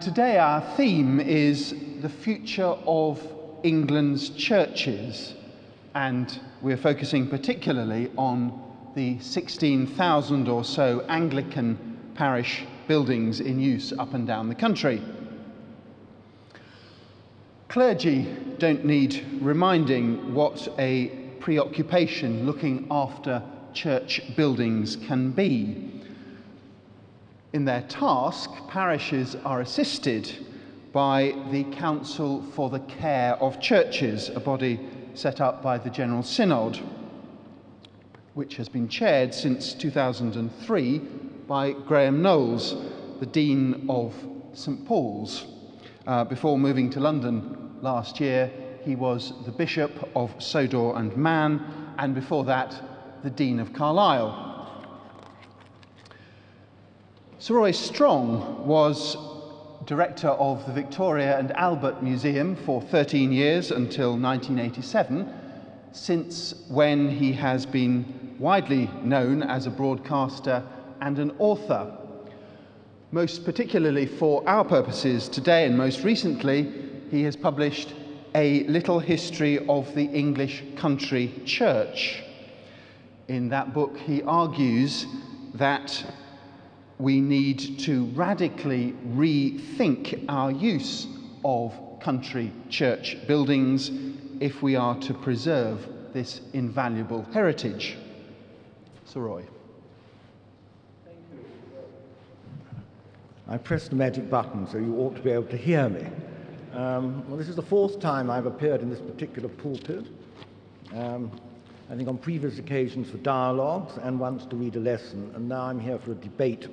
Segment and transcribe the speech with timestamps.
[0.00, 3.20] Today our theme is the future of
[3.62, 5.34] England's churches.
[5.94, 8.62] And we're focusing particularly on
[8.96, 15.02] the 16,000 or so Anglican parish buildings in use up and down the country.
[17.68, 18.26] Clergy
[18.58, 21.08] don't need reminding what a
[21.40, 23.42] preoccupation looking after
[23.74, 25.89] church buildings can be.
[27.52, 30.46] In their task, parishes are assisted
[30.92, 34.78] by the Council for the Care of Churches, a body
[35.14, 36.78] set up by the General Synod,
[38.34, 40.98] which has been chaired since 2003
[41.48, 42.76] by Graeme Knowles,
[43.18, 44.14] the Dean of
[44.52, 45.46] St Paul's.
[46.06, 48.48] Uh, before moving to London last year,
[48.84, 52.80] he was the Bishop of Sodor and Man, and before that,
[53.24, 54.49] the Dean of Carlisle.
[57.40, 59.16] Sir Roy Strong was
[59.86, 65.26] director of the Victoria and Albert Museum for 13 years until 1987,
[65.92, 70.62] since when he has been widely known as a broadcaster
[71.00, 71.90] and an author.
[73.10, 76.70] Most particularly for our purposes today, and most recently,
[77.10, 77.94] he has published
[78.34, 82.22] A Little History of the English Country Church.
[83.28, 85.06] In that book, he argues
[85.54, 86.04] that
[87.00, 91.06] we need to radically rethink our use
[91.46, 93.90] of country church buildings
[94.38, 97.96] if we are to preserve this invaluable heritage.
[99.06, 99.44] Sir Roy.
[101.06, 101.38] Thank you.
[103.48, 106.06] I pressed the magic button, so you ought to be able to hear me.
[106.74, 110.06] Um, well, this is the fourth time I've appeared in this particular pulpit.
[110.94, 111.30] Um,
[111.90, 115.62] I think on previous occasions for dialogues and once to read a lesson, and now
[115.62, 116.68] I'm here for a debate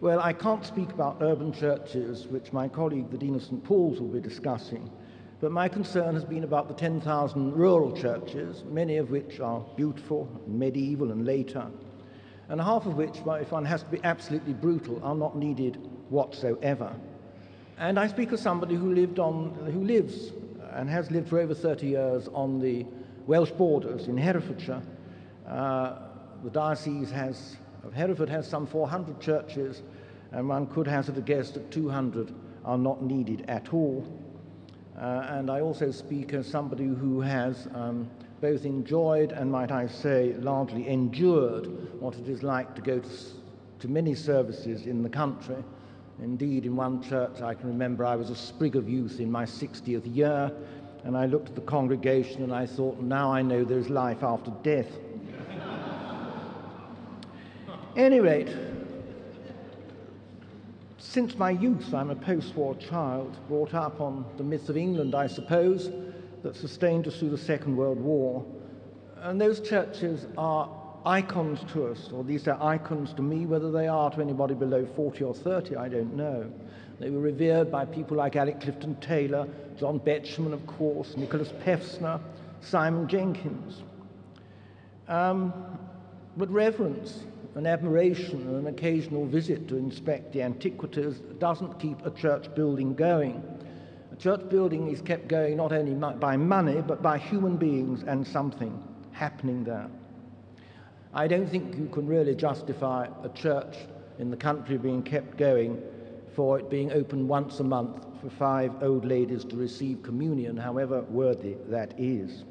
[0.00, 3.62] well, I can't speak about urban churches, which my colleague, the Dean of St.
[3.64, 4.90] Paul's, will be discussing,
[5.40, 10.28] but my concern has been about the 10,000 rural churches, many of which are beautiful,
[10.46, 11.66] medieval, and later,
[12.48, 15.76] and half of which, if one has to be absolutely brutal, are not needed
[16.10, 16.94] whatsoever.
[17.76, 20.32] And I speak as somebody who lived on, who lives
[20.72, 22.86] and has lived for over 30 years on the
[23.26, 24.82] Welsh borders in Herefordshire.
[25.46, 25.98] Uh,
[26.42, 27.56] the diocese has
[27.94, 29.82] Hereford has some 400 churches,
[30.32, 32.34] and one could hazard a guess that 200
[32.64, 34.06] are not needed at all.
[34.96, 39.86] Uh, and I also speak as somebody who has um, both enjoyed and, might I
[39.86, 41.66] say, largely endured
[42.00, 43.08] what it is like to go to,
[43.80, 45.62] to many services in the country.
[46.20, 49.44] Indeed, in one church, I can remember I was a sprig of youth in my
[49.44, 50.52] 60th year,
[51.04, 54.50] and I looked at the congregation and I thought, now I know there's life after
[54.62, 54.90] death
[57.98, 58.54] any rate,
[60.98, 65.16] since my youth, I'm a post war child, brought up on the myth of England,
[65.16, 65.90] I suppose,
[66.44, 68.46] that sustained us through the Second World War.
[69.16, 70.70] And those churches are
[71.04, 74.54] icons to us, or at least they're icons to me, whether they are to anybody
[74.54, 76.48] below 40 or 30, I don't know.
[77.00, 82.20] They were revered by people like Alec Clifton Taylor, John Betjeman, of course, Nikolaus Pevsner,
[82.60, 83.82] Simon Jenkins.
[85.08, 85.52] Um,
[86.36, 92.10] but reverence an admiration and an occasional visit to inspect the antiquities doesn't keep a
[92.10, 93.42] church building going.
[94.12, 98.26] A church building is kept going not only by money, but by human beings and
[98.26, 98.82] something
[99.12, 99.88] happening there.
[101.14, 103.76] I don't think you can really justify a church
[104.18, 105.82] in the country being kept going
[106.34, 111.02] for it being open once a month for five old ladies to receive communion, however
[111.02, 112.44] worthy that is.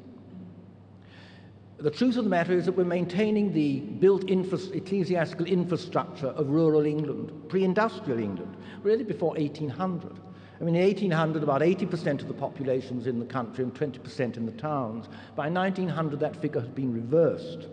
[1.80, 6.50] The truth of the matter is that we're maintaining the built infra ecclesiastical infrastructure of
[6.50, 10.18] rural England, pre industrial England, really before 1800.
[10.60, 14.36] I mean, in 1800, about 80% of the population was in the country and 20%
[14.36, 15.06] in the towns.
[15.36, 17.68] By 1900, that figure had been reversed.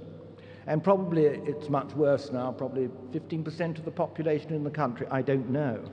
[0.67, 5.23] And probably it's much worse now, probably 15% of the population in the country, I
[5.23, 5.83] don't know.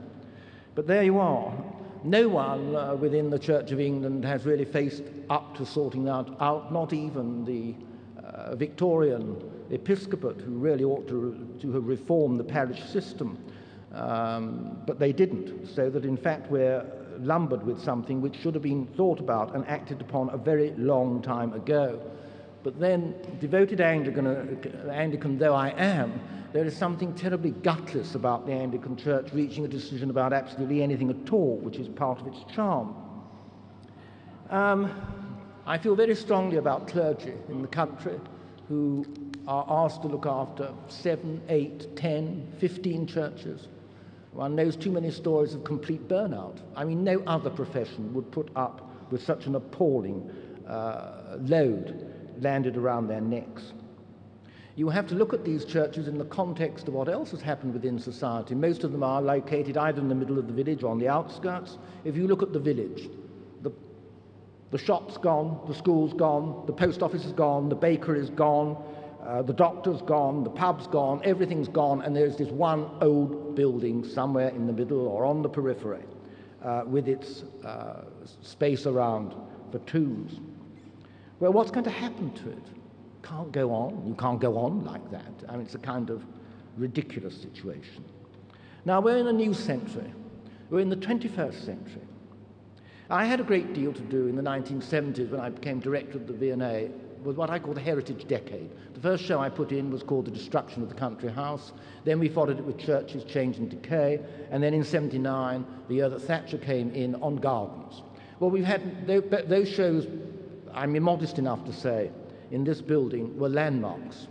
[0.75, 1.51] But there you are.
[2.03, 6.39] No one uh, within the Church of England has really faced up to sorting out,
[6.39, 7.73] out not even the
[8.33, 9.37] uh, Victorian
[9.69, 13.37] episcopate who really ought to, to have reformed the parish system.
[13.93, 16.83] Um, but they didn't, so that in fact we're
[17.19, 21.21] lumbered with something which should have been thought about and acted upon a very long
[21.21, 22.01] time ago.
[22.63, 26.19] But then, devoted Anglican, uh, Anglican though I am,
[26.53, 31.09] there is something terribly gutless about the Anglican Church reaching a decision about absolutely anything
[31.09, 32.95] at all, which is part of its charm.
[34.49, 35.22] Um,
[35.65, 38.19] I feel very strongly about clergy in the country
[38.67, 39.05] who
[39.47, 43.67] are asked to look after seven, eight, ten, fifteen churches.
[44.33, 46.57] One knows too many stories of complete burnout.
[46.75, 50.29] I mean, no other profession would put up with such an appalling
[50.67, 52.09] uh, load
[52.41, 53.73] landed around their necks.
[54.75, 57.73] You have to look at these churches in the context of what else has happened
[57.73, 58.55] within society.
[58.55, 61.07] Most of them are located either in the middle of the village or on the
[61.07, 61.77] outskirts.
[62.03, 63.07] If you look at the village,
[64.73, 68.75] the, shop's gone, the school's gone, the post office is gone, the baker is gone,
[69.25, 74.03] uh, the doctor's gone, the pub's gone, everything's gone, and there's this one old building
[74.03, 76.03] somewhere in the middle or on the periphery
[76.65, 78.01] uh, with its uh,
[78.41, 79.33] space around
[79.71, 80.41] for tombs.
[81.39, 82.67] Well, what's going to happen to it?
[83.23, 84.03] can't go on.
[84.05, 85.31] You can't go on like that.
[85.49, 86.23] I mean, it's a kind of
[86.77, 88.03] ridiculous situation.
[88.85, 90.13] Now, we're in a new century.
[90.69, 92.01] We're in the 21st century.
[93.09, 96.25] I had a great deal to do in the 1970s when I became director of
[96.25, 96.89] the V&A
[97.23, 98.69] with what I call the Heritage Decade.
[98.93, 101.73] The first show I put in was called The Destruction of the Country House.
[102.05, 104.19] Then we followed it with Churches, Change and Decay.
[104.51, 108.01] And then in 79, the year that Thatcher came in, on Gardens.
[108.39, 110.07] Well, we've had those shows,
[110.73, 112.11] I'm immodest enough to say,
[112.51, 114.27] in this building were landmarks.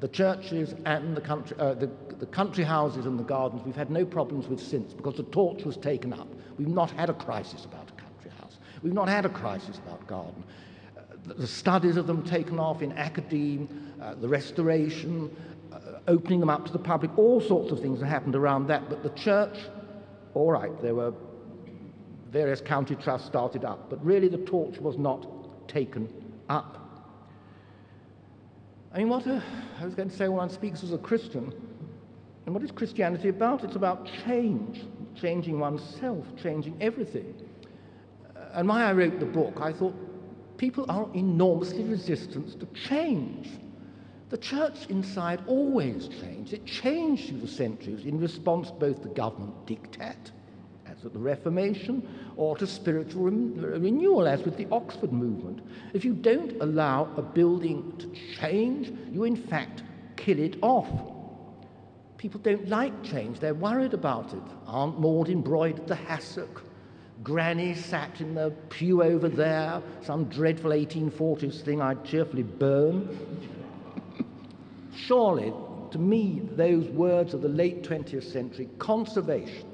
[0.00, 3.90] The churches and the country, uh, the, the country houses and the gardens we've had
[3.90, 6.28] no problems with since because the torch was taken up.
[6.58, 7.83] We've not had a crisis about.
[8.84, 10.44] We've not had a crisis about garden.
[10.96, 15.34] Uh, the studies of them taken off in academe, uh, the restoration,
[15.72, 18.90] uh, opening them up to the public, all sorts of things have happened around that.
[18.90, 19.56] But the church,
[20.34, 21.14] all right, there were
[22.30, 26.06] various county trusts started up, but really the torch was not taken
[26.50, 26.78] up.
[28.92, 29.42] I mean, what a,
[29.80, 31.54] I was going to say when one speaks as a Christian.
[32.44, 33.64] And what is Christianity about?
[33.64, 34.82] It's about change,
[35.18, 37.34] changing oneself, changing everything.
[38.54, 39.94] And why I wrote the book, I thought
[40.56, 43.50] people are enormously resistant to change.
[44.30, 46.52] The church inside always changed.
[46.52, 50.30] It changed through the centuries in response both to government diktat
[50.86, 52.06] as at the Reformation,
[52.36, 55.60] or to spiritual re- renewal, as with the Oxford movement.
[55.92, 59.82] If you don't allow a building to change, you in fact
[60.16, 60.88] kill it off.
[62.16, 64.42] People don't like change, they're worried about it.
[64.66, 66.62] Aunt Maud embroidered the hassock.
[67.22, 73.08] Granny sat in the pew over there, some dreadful 1840s thing I'd cheerfully burn.
[74.94, 75.52] Surely,
[75.90, 79.66] to me, those words of the late 20th century, conservation,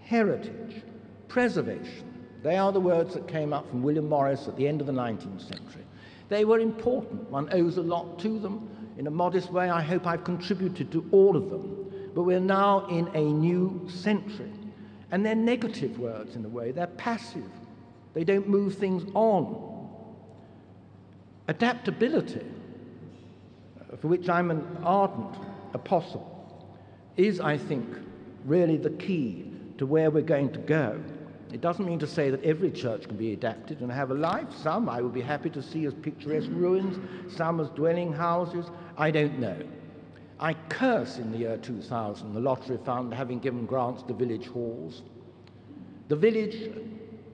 [0.00, 0.82] heritage,
[1.28, 2.04] preservation.
[2.42, 4.92] They are the words that came up from William Morris at the end of the
[4.92, 5.84] 19th century.
[6.28, 7.30] They were important.
[7.30, 8.68] One owes a lot to them.
[8.98, 12.10] In a modest way, I hope I've contributed to all of them.
[12.14, 14.52] But we're now in a new century.
[15.10, 17.50] And they're negative words in a way, they're passive.
[18.14, 19.88] They don't move things on.
[21.48, 22.46] Adaptability,
[24.00, 25.36] for which I'm an ardent
[25.74, 26.32] apostle,
[27.16, 27.86] is, I think,
[28.44, 31.00] really the key to where we're going to go.
[31.52, 34.48] It doesn't mean to say that every church can be adapted and have a life.
[34.62, 36.98] Some I would be happy to see as picturesque ruins,
[37.34, 38.66] some as dwelling houses.
[38.98, 39.56] I don't know.
[40.38, 45.02] I curse in the year 2000 the lottery fund having given grants to village halls.
[46.08, 46.70] The village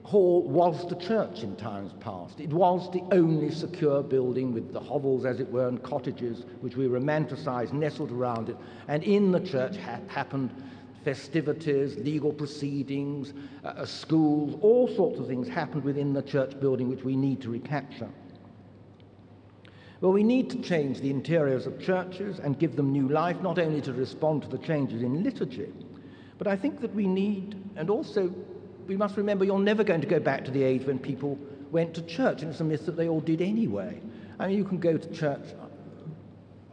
[0.03, 2.39] hall was the church in times past.
[2.39, 6.75] It was the only secure building with the hovels, as it were, and cottages which
[6.75, 8.57] we romanticise nestled around it.
[8.87, 10.51] And in the church ha- happened
[11.03, 13.33] festivities, legal proceedings,
[13.63, 17.49] uh, schools, all sorts of things happened within the church building which we need to
[17.49, 18.09] recapture.
[20.03, 23.57] Well, we need to change the interiors of churches and give them new life, not
[23.57, 25.71] only to respond to the changes in liturgy,
[26.37, 28.29] but I think that we need, and also
[28.85, 31.39] we must remember you're never going to go back to the age when people
[31.71, 34.01] went to church, and it's a myth that they all did anyway.
[34.39, 35.45] I mean, you can go to church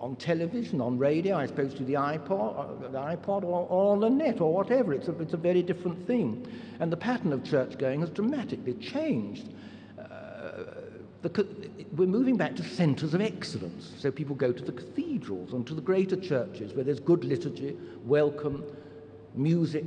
[0.01, 4.01] on television, on radio, I suppose to the iPod, uh, the iPod or, or, on
[4.01, 4.93] the net or whatever.
[4.93, 6.45] It's a, it's a very different thing.
[6.81, 9.51] And the pattern of church going has dramatically changed.
[11.23, 11.47] The,
[11.97, 13.93] we're moving back to centres of excellence.
[13.99, 17.77] So people go to the cathedrals and to the greater churches where there's good liturgy,
[18.07, 18.65] welcome,
[19.35, 19.85] music,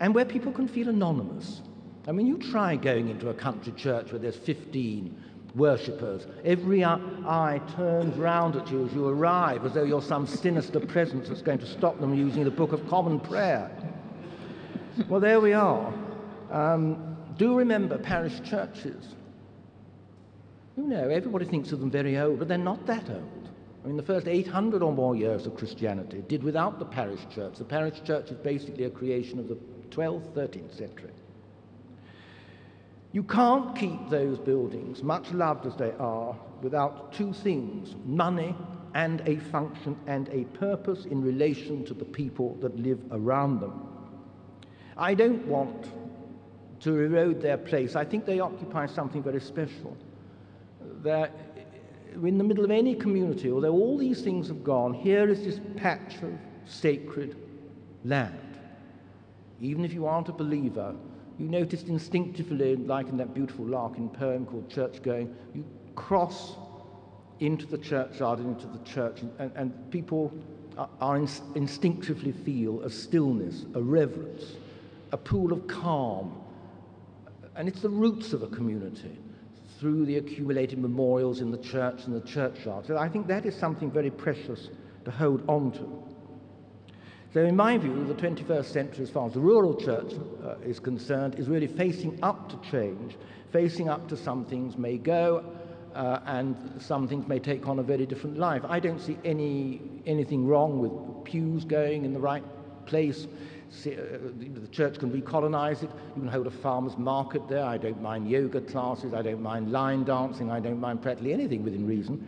[0.00, 1.60] and where people can feel anonymous.
[2.08, 5.14] I mean, you try going into a country church where there's 15
[5.54, 6.26] worshippers.
[6.44, 11.28] Every eye turns round at you as you arrive, as though you're some sinister presence
[11.28, 13.70] that's going to stop them using the Book of Common Prayer.
[15.08, 15.92] well, there we are.
[16.50, 19.14] Um, do remember parish churches.
[20.80, 23.50] You know, everybody thinks of them very old, but they're not that old.
[23.84, 27.56] I mean, the first 800 or more years of Christianity did without the parish church.
[27.58, 29.58] The parish church is basically a creation of the
[29.90, 31.10] 12th, 13th century.
[33.12, 38.56] You can't keep those buildings, much loved as they are, without two things money
[38.94, 43.86] and a function and a purpose in relation to the people that live around them.
[44.96, 45.90] I don't want
[46.80, 47.96] to erode their place.
[47.96, 49.94] I think they occupy something very special.
[51.02, 51.30] They're
[52.16, 55.44] uh, in the middle of any community, although all these things have gone, here is
[55.44, 56.32] this patch of
[56.66, 57.36] sacred
[58.04, 58.58] land.
[59.60, 60.94] Even if you aren't a believer,
[61.38, 65.64] you noticed instinctively, like in that beautiful Larkin poem called Church Going, you
[65.94, 66.56] cross
[67.38, 70.32] into the churchyard and into the church, and, and people
[70.76, 71.16] are, are
[71.54, 74.56] instinctively feel a stillness, a reverence,
[75.12, 76.38] a pool of calm.
[77.56, 79.18] And it's the roots of a community
[79.80, 82.86] through the accumulated memorials in the church and the churchyard.
[82.86, 84.68] So I think that is something very precious
[85.06, 86.10] to hold on to.
[87.32, 90.80] So, in my view, the 21st century, as far as the rural church uh, is
[90.80, 93.16] concerned, is really facing up to change,
[93.52, 95.44] facing up to some things may go
[95.94, 98.62] uh, and some things may take on a very different life.
[98.68, 102.44] I don't see any, anything wrong with pews going in the right
[102.86, 103.28] place.
[103.70, 104.18] Uh,
[104.60, 105.90] the church can recolonize it.
[106.16, 107.64] You can hold a farmer's market there.
[107.64, 109.14] I don't mind yoga classes.
[109.14, 110.50] I don't mind line dancing.
[110.50, 112.26] I don't mind practically anything within reason.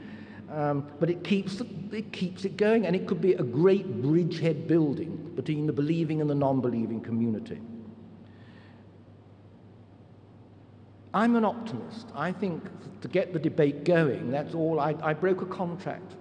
[0.53, 1.61] Um, but it keeps,
[1.93, 6.21] it keeps it going, and it could be a great bridgehead building between the believing
[6.21, 7.61] and the non believing community.
[11.15, 12.09] I'm an optimist.
[12.15, 12.63] I think
[13.01, 14.81] to get the debate going, that's all.
[14.81, 16.17] I, I broke a contract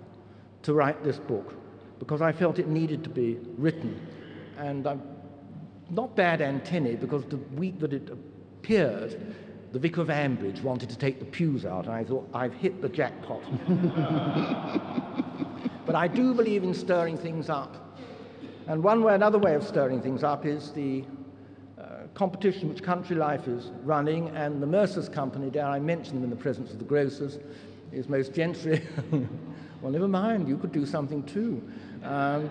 [0.63, 1.55] to write this book
[1.99, 3.99] because I felt it needed to be written.
[4.61, 5.01] And I'm
[5.89, 9.19] not bad antennae because the week that it appeared,
[9.71, 12.79] the Vicar of Ambridge wanted to take the pews out, and I thought, I've hit
[12.79, 13.41] the jackpot.
[15.87, 17.97] but I do believe in stirring things up.
[18.67, 21.05] And one way, another way of stirring things up is the
[21.79, 26.23] uh, competition which Country Life is running, and the Mercer's Company, dare I mention them
[26.23, 27.39] in the presence of the grocers,
[27.91, 28.83] is most gently,
[29.81, 31.67] well, never mind, you could do something too.
[32.03, 32.49] Um,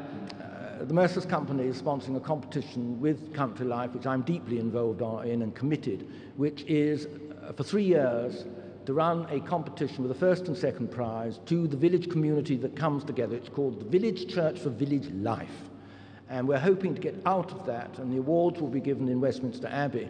[0.85, 5.43] the Mercer's Company is sponsoring a competition with Country Life, which I'm deeply involved in
[5.43, 7.07] and committed, which is
[7.43, 8.47] uh, for three years
[8.87, 12.77] to run a competition with a first and second prize to the village community that
[12.77, 13.37] comes together.
[13.37, 15.69] It's called the Village Church for Village Life.
[16.31, 19.21] And we're hoping to get out of that, and the awards will be given in
[19.21, 20.09] Westminster Abbey.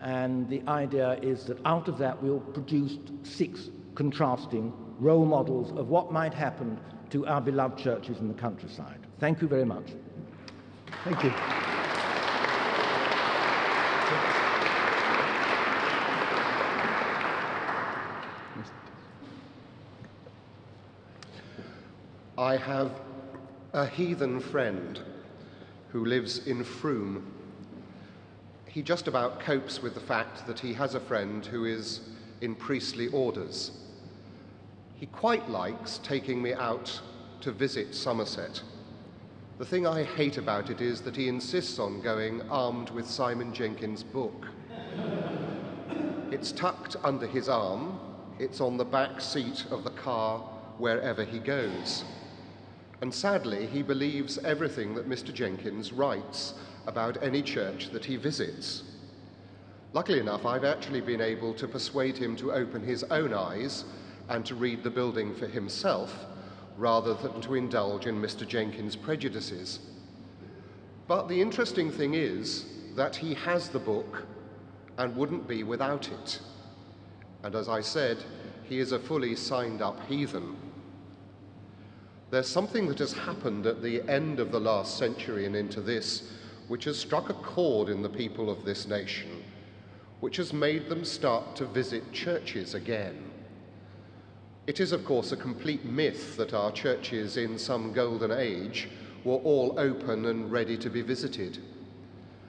[0.00, 5.88] And the idea is that out of that, we'll produce six contrasting role models of
[5.88, 8.98] what might happen to our beloved churches in the countryside.
[9.20, 9.92] Thank you very much.
[11.04, 11.32] Thank you.
[22.36, 23.00] I have
[23.74, 24.98] a heathen friend
[25.90, 27.30] who lives in Frome.
[28.66, 32.00] He just about copes with the fact that he has a friend who is
[32.40, 33.72] in priestly orders.
[34.96, 37.00] He quite likes taking me out
[37.42, 38.62] to visit Somerset.
[39.60, 43.52] The thing I hate about it is that he insists on going armed with Simon
[43.52, 44.46] Jenkins' book.
[46.30, 48.00] It's tucked under his arm,
[48.38, 50.38] it's on the back seat of the car
[50.78, 52.04] wherever he goes.
[53.02, 55.30] And sadly, he believes everything that Mr.
[55.30, 56.54] Jenkins writes
[56.86, 58.84] about any church that he visits.
[59.92, 63.84] Luckily enough, I've actually been able to persuade him to open his own eyes
[64.30, 66.24] and to read the building for himself
[66.76, 68.46] rather than to indulge in Mr.
[68.46, 69.80] Jenkins' prejudices.
[71.06, 74.26] But the interesting thing is that he has the book
[74.96, 76.40] and wouldn't be without it.
[77.42, 78.18] And as I said,
[78.64, 80.56] he is a fully signed up heathen.
[82.30, 86.30] There's something that has happened at the end of the last century and into this,
[86.68, 89.42] which has struck a chord in the people of this nation,
[90.20, 93.29] which has made them start to visit churches again.
[94.70, 98.88] It is, of course, a complete myth that our churches in some golden age
[99.24, 101.58] were all open and ready to be visited.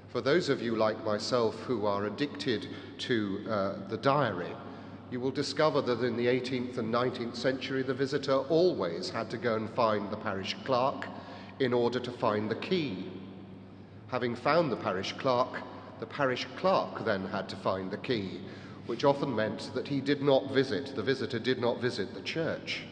[0.10, 2.68] For those of you like myself who are addicted
[3.00, 4.54] to uh, the diary,
[5.10, 9.38] you will discover that in the 18th and 19th century, the visitor always had to
[9.38, 11.08] go and find the parish clerk
[11.58, 13.10] in order to find the key.
[14.10, 15.64] Having found the parish clerk,
[16.00, 18.42] the parish clerk then had to find the key,
[18.86, 22.84] which often meant that he did not visit, the visitor did not visit the church.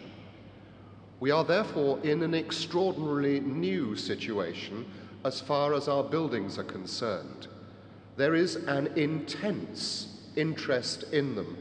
[1.20, 4.86] We are therefore in an extraordinarily new situation
[5.26, 7.48] as far as our buildings are concerned.
[8.16, 11.58] There is an intense interest in them.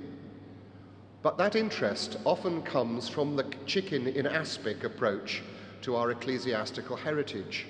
[1.22, 5.42] But that interest often comes from the chicken in aspic approach
[5.82, 7.66] to our ecclesiastical heritage.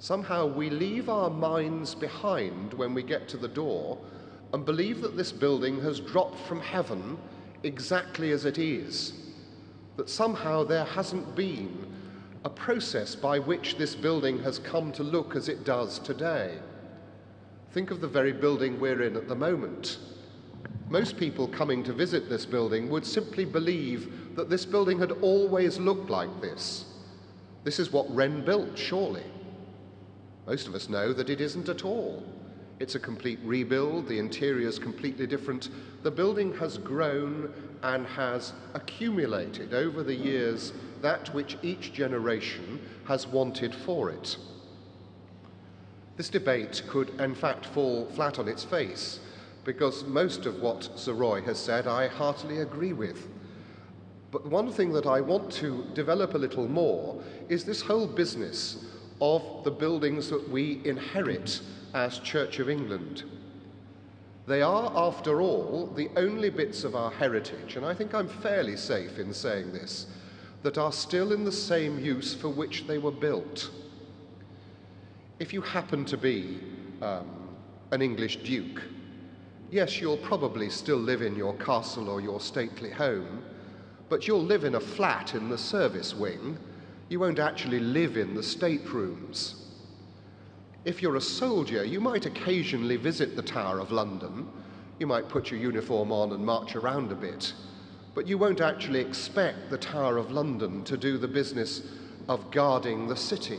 [0.00, 3.98] Somehow we leave our minds behind when we get to the door
[4.52, 7.16] and believe that this building has dropped from heaven
[7.62, 9.12] exactly as it is,
[9.96, 11.86] that somehow there hasn't been
[12.44, 16.58] a process by which this building has come to look as it does today.
[17.72, 19.98] Think of the very building we're in at the moment.
[20.88, 25.78] Most people coming to visit this building would simply believe that this building had always
[25.78, 26.86] looked like this.
[27.62, 29.24] This is what Wren built, surely.
[30.46, 32.24] Most of us know that it isn't at all.
[32.80, 35.68] It's a complete rebuild, the interior is completely different.
[36.02, 40.72] The building has grown and has accumulated over the years
[41.02, 44.38] that which each generation has wanted for it.
[46.16, 49.20] This debate could, in fact, fall flat on its face
[49.64, 53.28] because most of what Sir Roy has said I heartily agree with.
[54.30, 58.86] But one thing that I want to develop a little more is this whole business
[59.20, 61.60] of the buildings that we inherit
[61.94, 63.24] as Church of England.
[64.46, 68.76] They are, after all, the only bits of our heritage, and I think I'm fairly
[68.76, 70.06] safe in saying this,
[70.62, 73.70] that are still in the same use for which they were built.
[75.38, 76.58] If you happen to be
[77.00, 77.48] um,
[77.92, 78.82] an English duke,
[79.70, 83.42] yes, you'll probably still live in your castle or your stately home,
[84.08, 86.58] but you'll live in a flat in the service wing.
[87.08, 89.59] You won't actually live in the staterooms.
[90.84, 94.48] If you're a soldier, you might occasionally visit the Tower of London.
[94.98, 97.52] You might put your uniform on and march around a bit.
[98.14, 101.82] But you won't actually expect the Tower of London to do the business
[102.28, 103.58] of guarding the city.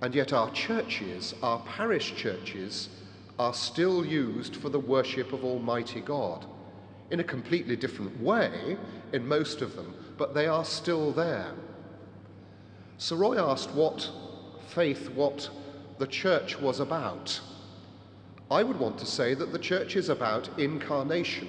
[0.00, 2.88] And yet, our churches, our parish churches,
[3.36, 6.46] are still used for the worship of Almighty God
[7.10, 8.76] in a completely different way
[9.12, 11.52] in most of them, but they are still there.
[12.98, 14.08] Sir Roy asked what
[14.78, 15.50] faith what
[15.98, 17.40] the church was about.
[18.48, 21.48] I would want to say that the church is about incarnation,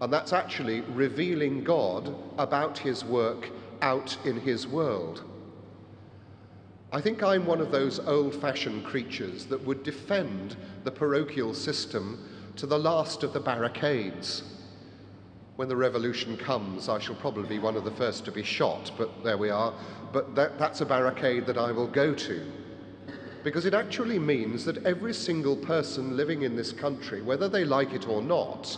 [0.00, 5.22] and that's actually revealing God about his work out in his world.
[6.90, 12.28] I think I'm one of those old fashioned creatures that would defend the parochial system
[12.56, 14.42] to the last of the barricades.
[15.56, 18.92] When the revolution comes, I shall probably be one of the first to be shot,
[18.98, 19.72] but there we are.
[20.12, 22.52] But that, that's a barricade that I will go to.
[23.42, 27.94] Because it actually means that every single person living in this country, whether they like
[27.94, 28.76] it or not,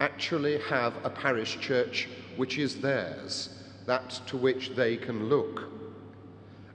[0.00, 3.50] actually have a parish church which is theirs,
[3.86, 5.70] that to which they can look.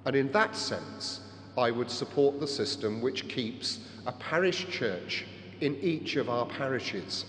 [0.06, 1.20] And in that sense,
[1.58, 5.26] I would support the system which keeps a parish church
[5.60, 7.26] in each of our parishes.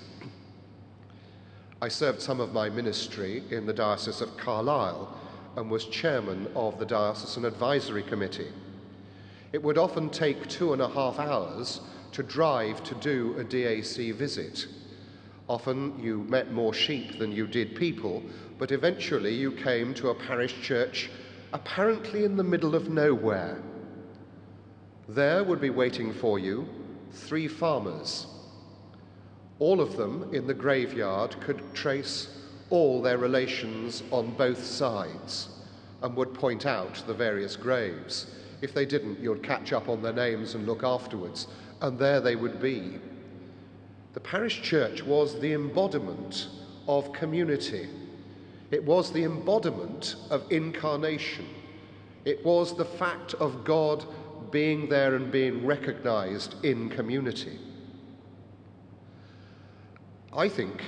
[1.80, 5.16] I served some of my ministry in the Diocese of Carlisle
[5.56, 8.50] and was chairman of the Diocesan Advisory Committee.
[9.52, 11.80] It would often take two and a half hours
[12.12, 14.66] to drive to do a DAC visit.
[15.48, 18.24] Often you met more sheep than you did people,
[18.58, 21.10] but eventually you came to a parish church
[21.52, 23.62] apparently in the middle of nowhere.
[25.08, 26.68] There would be waiting for you
[27.12, 28.26] three farmers
[29.58, 32.28] all of them in the graveyard could trace
[32.70, 35.48] all their relations on both sides
[36.02, 38.26] and would point out the various graves.
[38.62, 41.48] If they didn't, you'd catch up on their names and look afterwards,
[41.80, 42.98] and there they would be.
[44.14, 46.48] The parish church was the embodiment
[46.86, 47.88] of community.
[48.70, 51.46] It was the embodiment of incarnation.
[52.24, 54.04] It was the fact of God
[54.50, 57.58] being there and being recognized in community.
[60.32, 60.82] I think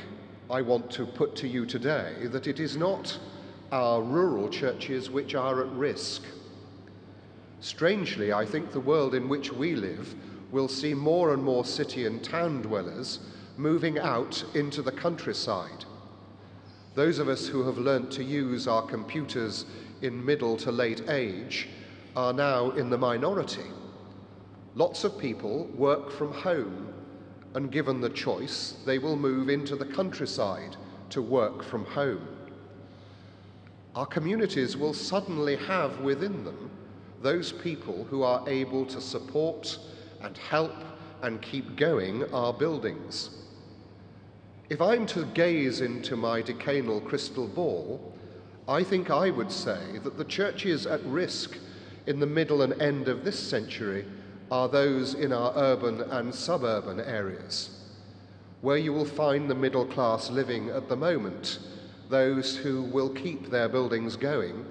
[0.50, 3.18] I want to put to you today that it is not
[3.72, 6.22] our rural churches which are at risk.
[7.61, 10.14] Strangely, I think the world in which we live
[10.50, 13.20] will see more and more city and town dwellers
[13.57, 15.87] moving out into the countryside.
[16.94, 19.64] Those of us who have learnt to use our computers
[20.03, 21.68] in middle to late age
[22.14, 23.70] are now in the minority.
[24.74, 26.92] Lots of people work from home
[27.54, 30.76] and given the choice, they will move into the countryside
[31.10, 32.26] to work from home.
[33.94, 36.70] Our communities will suddenly have within them
[37.22, 39.78] those people who are able to support
[40.22, 40.74] and help
[41.22, 43.30] and keep going our buildings.
[44.68, 48.14] If I'm to gaze into my decanal crystal ball,
[48.68, 51.58] I think I would say that the churches at risk
[52.06, 54.06] in the middle and end of this century
[54.50, 57.84] are those in our urban and suburban areas,
[58.60, 61.60] where you will find the middle class living at the moment,
[62.08, 64.64] those who will keep their buildings going,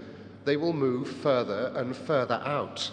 [0.46, 2.92] they will move further and further out.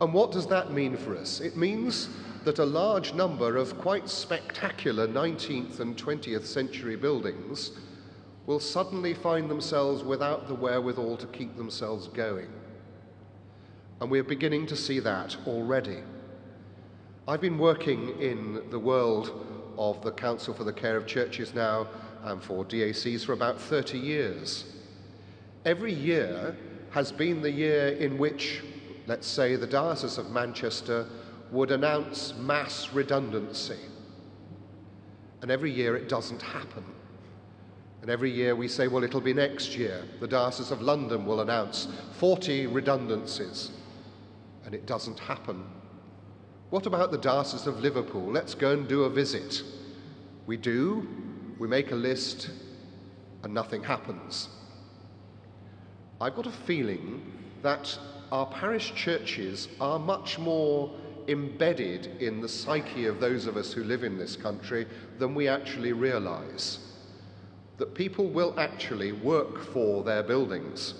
[0.00, 1.40] And what does that mean for us?
[1.40, 2.08] It means
[2.44, 7.72] that a large number of quite spectacular 19th and 20th century buildings
[8.46, 12.48] will suddenly find themselves without the wherewithal to keep themselves going.
[14.00, 15.98] And we're beginning to see that already.
[17.28, 21.86] I've been working in the world of the Council for the Care of Churches now
[22.24, 24.64] and for DACs for about 30 years.
[25.66, 26.56] Every year
[26.90, 28.62] has been the year in which,
[29.06, 31.06] let's say, the Diocese of Manchester
[31.52, 33.78] would announce mass redundancy.
[35.42, 36.84] And every year it doesn't happen.
[38.00, 40.04] And every year we say, well, it'll be next year.
[40.20, 41.86] The Diocese of London will announce
[42.18, 43.72] 40 redundancies.
[44.70, 45.64] And it doesn't happen.
[46.70, 48.30] What about the Diocese of Liverpool?
[48.30, 49.64] Let's go and do a visit.
[50.46, 51.08] We do,
[51.58, 52.50] we make a list,
[53.42, 54.48] and nothing happens.
[56.20, 57.98] I've got a feeling that
[58.30, 60.88] our parish churches are much more
[61.26, 64.86] embedded in the psyche of those of us who live in this country
[65.18, 66.78] than we actually realize.
[67.78, 70.94] That people will actually work for their buildings.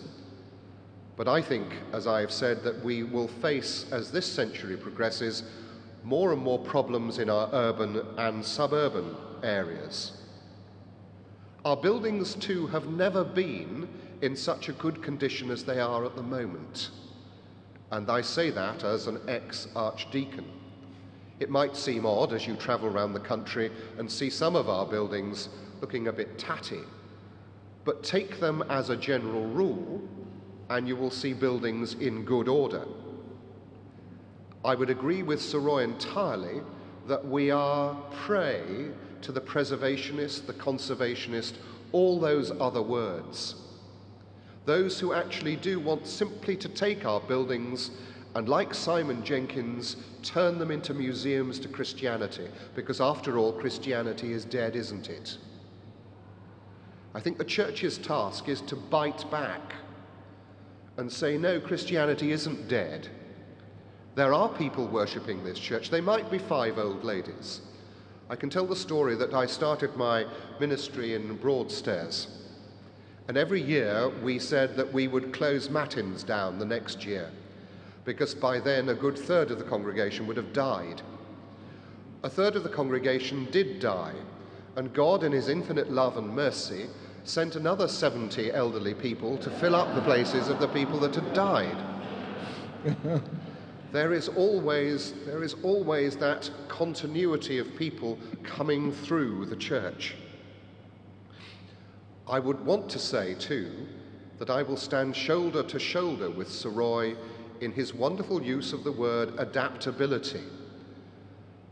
[1.21, 5.43] But I think, as I've said, that we will face, as this century progresses,
[6.03, 10.13] more and more problems in our urban and suburban areas.
[11.63, 13.87] Our buildings, too, have never been
[14.23, 16.89] in such a good condition as they are at the moment.
[17.91, 20.47] And I say that as an ex archdeacon.
[21.39, 24.87] It might seem odd as you travel around the country and see some of our
[24.87, 25.51] buildings
[25.83, 26.81] looking a bit tatty,
[27.85, 30.01] but take them as a general rule,
[30.71, 32.87] and you will see buildings in good order.
[34.65, 36.63] I would agree with Sir Roy entirely
[37.09, 38.91] that we are prey
[39.23, 41.55] to the preservationist, the conservationist,
[41.93, 43.57] all those other words.
[44.65, 47.91] Those who actually do want simply to take our buildings
[48.37, 54.45] and, like Simon Jenkins, turn them into museums to Christianity, because after all, Christianity is
[54.45, 55.37] dead, isn't it?
[57.13, 59.75] I think the church's task is to bite back
[61.01, 63.09] and say, no, Christianity isn't dead.
[64.17, 65.89] There are people worshipping this church.
[65.89, 67.63] They might be five old ladies.
[68.29, 70.27] I can tell the story that I started my
[70.61, 72.29] ministry in Broadstairs.
[73.29, 77.31] And every year we said that we would close matins down the next year,
[78.05, 81.01] because by then a good third of the congregation would have died.
[82.25, 84.15] A third of the congregation did die,
[84.77, 86.89] and God, in His infinite love and mercy,
[87.25, 91.33] sent another 70 elderly people to fill up the places of the people that had
[91.33, 91.77] died.
[93.93, 100.15] there is always there is always that continuity of people coming through the church.
[102.29, 103.73] I would want to say, too,
[104.39, 107.17] that I will stand shoulder to shoulder with Sir Roy
[107.61, 110.45] in his wonderful use of the word adaptability.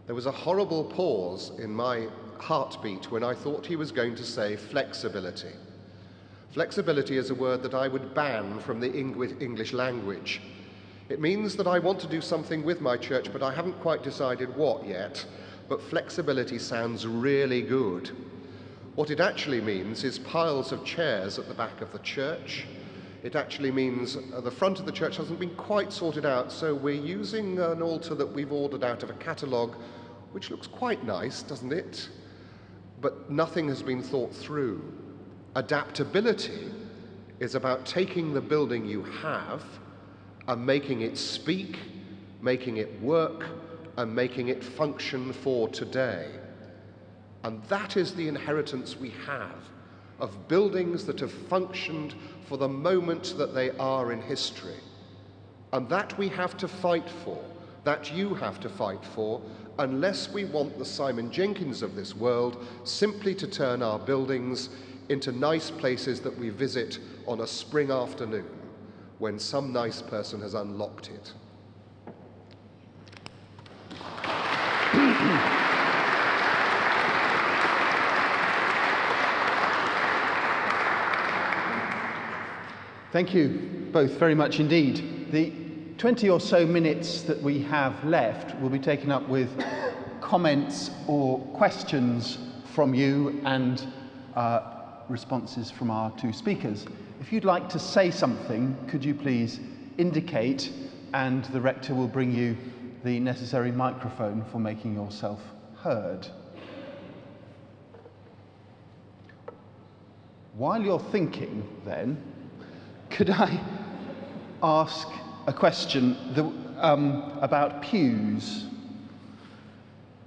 [0.07, 2.09] There was a horrible pause in my
[2.41, 5.53] heartbeat when I thought he was going to say flexibility.
[6.53, 10.41] Flexibility is a word that I would ban from the English language.
[11.09, 14.03] It means that I want to do something with my church, but I haven't quite
[14.03, 15.25] decided what yet.
[15.69, 18.11] But flexibility sounds really good.
[18.95, 22.67] What it actually means is piles of chairs at the back of the church.
[23.23, 26.75] It actually means uh, the front of the church hasn't been quite sorted out, so
[26.75, 29.77] we're using an altar that we've ordered out of a catalogue,
[30.33, 32.09] which looks quite nice, doesn't it?
[33.01, 34.83] But nothing has been thought through.
[35.55, 36.73] Adaptability
[37.41, 39.63] is about taking the building you have
[40.49, 41.79] and making it speak,
[42.43, 43.45] making it work,
[43.97, 46.31] and making it function for today.
[47.45, 49.63] And that is the inheritance we have
[50.21, 52.15] of buildings that have functioned
[52.47, 54.81] for the moment that they are in history.
[55.73, 57.43] And that we have to fight for,
[57.89, 59.41] that you have to fight for,
[59.79, 64.69] unless we want the Simon Jenkins of this world simply to turn our buildings
[65.09, 68.45] into nice places that we visit on a spring afternoon
[69.21, 71.33] when some nice person has unlocked it.
[83.13, 85.33] Thank you both very much indeed.
[85.33, 85.68] The
[85.99, 89.51] 20 or so minutes that we have left will be taken up with
[90.21, 92.39] comments or questions
[92.73, 93.85] from you and
[94.37, 94.61] uh,
[95.09, 96.87] responses from our two speakers.
[97.21, 99.59] If you'd like to say something, could you please
[99.99, 100.71] indicate,
[101.15, 102.57] and the rector will bring you
[103.03, 105.41] the necessary microphone for making yourself
[105.79, 106.29] heard.
[110.55, 112.23] While you're thinking, then,
[113.11, 113.61] could I
[114.63, 115.09] ask
[115.49, 116.45] a question the,
[116.77, 118.67] um, about pews?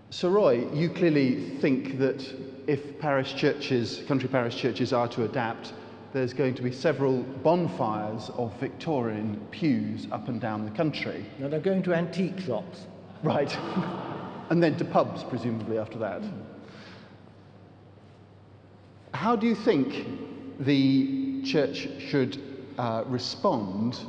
[0.10, 2.28] Sir Roy, you clearly think that
[2.66, 5.74] if parish churches, country parish churches, are to adapt,
[6.12, 11.24] there's going to be several bonfires of Victorian pews up and down the country.
[11.38, 12.88] Now they're going to antique shops.
[13.22, 13.56] Right.
[14.50, 16.24] and then to pubs, presumably, after that.
[19.14, 22.42] How do you think the church should
[22.80, 24.00] uh, respond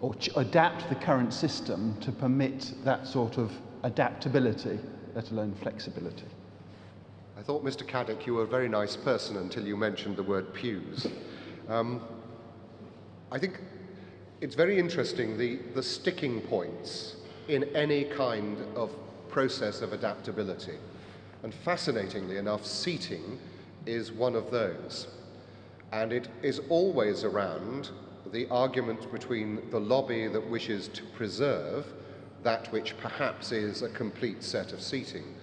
[0.00, 4.78] or adapt the current system to permit that sort of adaptability,
[5.14, 6.26] let alone flexibility?
[7.38, 7.86] I thought, Mr.
[7.86, 11.06] Caddick, you were a very nice person until you mentioned the word pews.
[11.68, 12.02] Um,
[13.32, 13.60] I think
[14.40, 17.16] it's very interesting the, the sticking points
[17.48, 18.90] in any kind of
[19.28, 20.76] process of adaptability.
[21.42, 23.38] And fascinatingly enough, seating
[23.86, 25.08] is one of those.
[25.92, 27.90] And it is always around
[28.32, 31.86] the argument between the lobby that wishes to preserve
[32.42, 35.34] that which perhaps is a complete set of seating.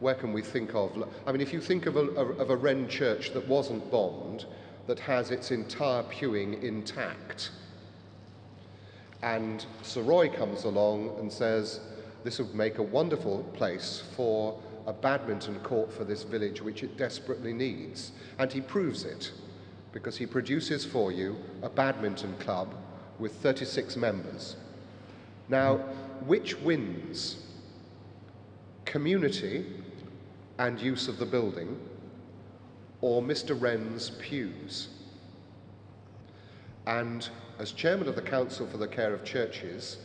[0.00, 1.08] Where can we think of?
[1.26, 4.44] I mean, if you think of a, of a Wren church that wasn't bombed,
[4.86, 7.50] that has its entire pewing intact,
[9.22, 11.80] and Sir Roy comes along and says,
[12.22, 16.96] This would make a wonderful place for a badminton court for this village, which it
[16.96, 18.12] desperately needs.
[18.38, 19.32] And he proves it
[19.96, 22.74] because he produces for you a badminton club
[23.18, 24.56] with 36 members.
[25.48, 25.78] Now,
[26.26, 27.46] which wins?
[28.84, 29.64] Community
[30.58, 31.80] and use of the building,
[33.00, 33.58] or Mr.
[33.58, 34.88] Wren's pews?
[36.86, 37.26] And
[37.58, 39.96] as chairman of the Council for the Care of Churches,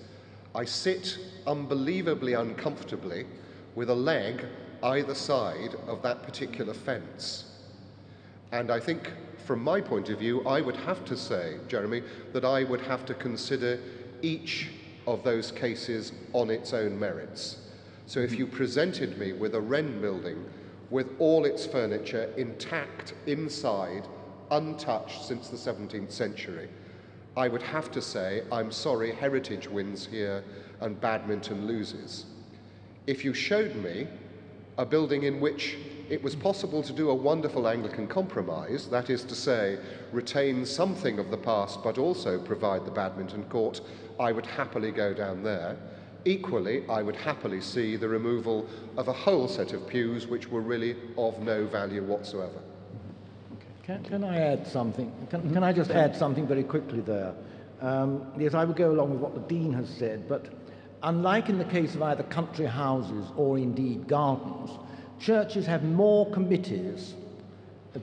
[0.55, 3.25] I sit unbelievably uncomfortably
[3.75, 4.45] with a leg
[4.83, 7.59] either side of that particular fence.
[8.53, 9.11] And I think,
[9.45, 13.05] from my point of view, I would have to say, Jeremy, that I would have
[13.07, 13.79] to consider
[14.21, 14.69] each
[15.07, 17.57] of those cases on its own merits.
[18.05, 20.45] So if you presented me with a Wren building
[20.89, 24.07] with all its furniture intact inside,
[24.51, 26.69] untouched since the 17th century,
[27.37, 30.43] I would have to say, I'm sorry, heritage wins here
[30.81, 32.25] and badminton loses.
[33.07, 34.07] If you showed me
[34.77, 35.77] a building in which
[36.11, 39.77] it was possible to do a wonderful Anglican compromise, that is to say,
[40.11, 43.79] retain something of the past but also provide the badminton court,
[44.19, 45.77] I would happily go down there.
[46.25, 50.59] Equally, I would happily see the removal of a whole set of pews which were
[50.59, 52.59] really of no value whatsoever.
[53.83, 55.09] Can, can I add something?
[55.29, 57.33] Can, can I just add something very quickly there?
[57.79, 60.47] Um, yes, I would go along with what the Dean has said, but
[61.03, 64.71] unlike in the case of either country houses or indeed gardens,
[65.21, 67.13] churches have more committees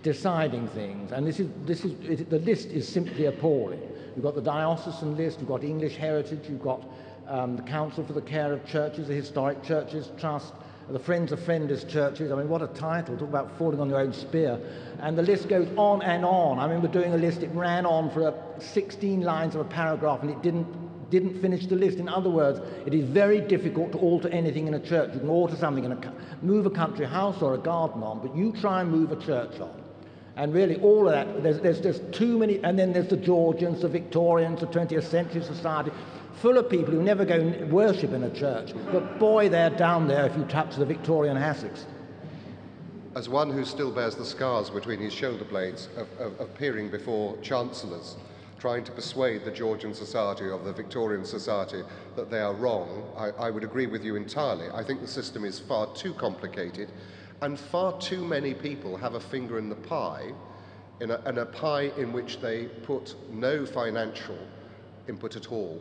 [0.02, 3.80] deciding things, and this is, this is, it, the list is simply appalling.
[4.14, 6.82] You've got the diocesan list, you've got English Heritage, you've got
[7.26, 10.52] um, the Council for the Care of Churches, the Historic Churches Trust,
[10.90, 12.32] the Friends of Friendless Churches.
[12.32, 13.16] I mean, what a title.
[13.16, 14.58] Talk about falling on your own spear.
[15.00, 16.58] And the list goes on and on.
[16.58, 20.22] I remember doing a list, it ran on for a 16 lines of a paragraph
[20.22, 20.66] and it didn't,
[21.10, 21.98] didn't finish the list.
[21.98, 25.14] In other words, it is very difficult to alter anything in a church.
[25.14, 28.36] You can alter something in a, move a country house or a garden on, but
[28.36, 29.82] you try and move a church on.
[30.36, 33.82] And really, all of that, there's, there's just too many, and then there's the Georgians,
[33.82, 35.90] the Victorians, the 20th century society
[36.40, 37.40] full of people who never go
[37.70, 38.72] worship in a church.
[38.92, 41.84] But boy, they're down there if you touch the Victorian Hassocks.
[43.16, 46.90] As one who still bears the scars between his shoulder blades of, of, of appearing
[46.90, 48.16] before chancellors,
[48.58, 51.82] trying to persuade the Georgian Society or the Victorian Society
[52.16, 54.68] that they are wrong, I, I would agree with you entirely.
[54.74, 56.90] I think the system is far too complicated,
[57.40, 60.32] and far too many people have a finger in the pie,
[61.00, 64.38] in a, in a pie in which they put no financial
[65.08, 65.80] input at all.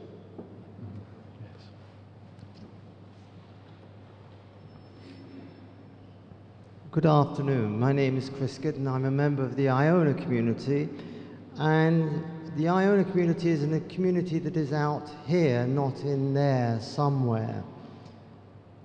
[6.91, 7.79] Good afternoon.
[7.79, 10.89] My name is Chris Gitt and I'm a member of the Iona community.
[11.59, 12.23] And
[12.57, 17.63] the Iona community is in a community that is out here, not in there somewhere.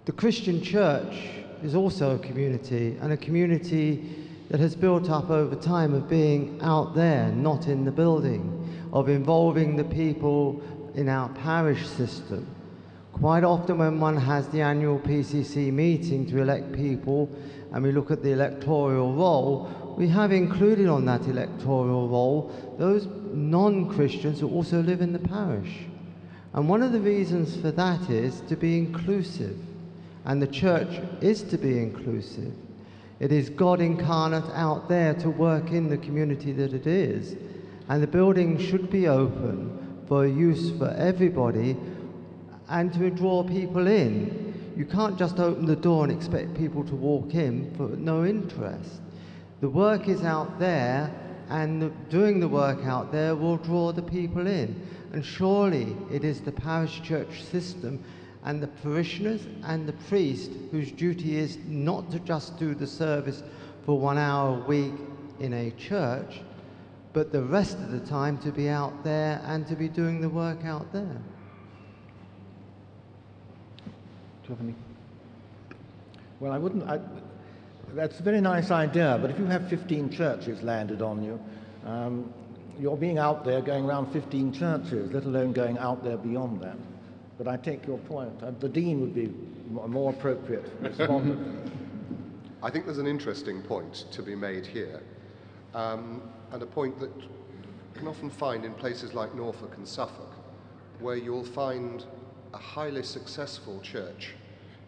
[0.04, 1.30] The Christian church
[1.62, 4.04] is also a community, and a community
[4.50, 9.08] that has built up over time of being out there, not in the building, of
[9.08, 10.62] involving the people
[10.94, 12.46] in our parish system.
[13.14, 17.30] Quite often, when one has the annual PCC meeting to elect people,
[17.72, 23.06] and we look at the electoral roll, we have included on that electoral roll those
[23.32, 25.86] non Christians who also live in the parish.
[26.54, 29.56] And one of the reasons for that is to be inclusive.
[30.24, 32.52] And the church is to be inclusive.
[33.20, 37.36] It is God incarnate out there to work in the community that it is.
[37.88, 41.76] And the building should be open for use for everybody
[42.68, 46.94] and to draw people in You can't just open the door and expect people to
[46.94, 49.00] walk in for no interest.
[49.62, 51.14] The work is out there,
[51.48, 54.88] and the, doing the work out there will draw the people in.
[55.12, 58.02] And surely it is the parish church system
[58.42, 63.44] and the parishioners and the priest whose duty is not to just do the service
[63.86, 64.94] for one hour a week
[65.38, 66.40] in a church,
[67.12, 70.28] but the rest of the time to be out there and to be doing the
[70.28, 71.22] work out there.
[73.84, 73.92] Do
[74.42, 74.74] you have any?
[76.40, 76.82] Well, I wouldn't.
[76.90, 76.98] I,
[77.94, 81.40] that's a very nice idea, but if you have 15 churches landed on you,
[81.84, 82.32] um,
[82.78, 86.76] you're being out there going around 15 churches, let alone going out there beyond that.
[87.38, 88.42] But I take your point.
[88.42, 89.32] Uh, the dean would be
[89.82, 91.72] a more appropriate respondent.
[92.62, 95.02] I think there's an interesting point to be made here,
[95.74, 100.32] um, and a point that you can often find in places like Norfolk and Suffolk,
[101.00, 102.04] where you'll find
[102.54, 104.34] a highly successful church,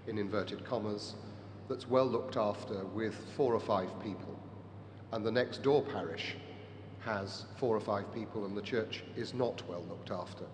[0.06, 1.14] in inverted commas,
[1.68, 4.38] that's well looked after with four or five people,
[5.12, 6.36] and the next door parish
[7.04, 10.44] has four or five people, and the church is not well looked after.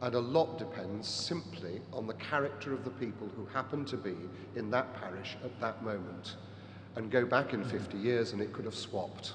[0.00, 4.14] And a lot depends simply on the character of the people who happen to be
[4.54, 6.36] in that parish at that moment.
[6.94, 9.34] And go back in 50 years and it could have swapped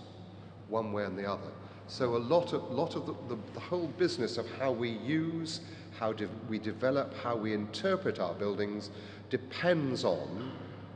[0.69, 1.51] one way and the other.
[1.87, 5.59] So a lot of, lot of the, the, the whole business of how we use,
[5.99, 8.89] how de- we develop, how we interpret our buildings
[9.29, 10.51] depends on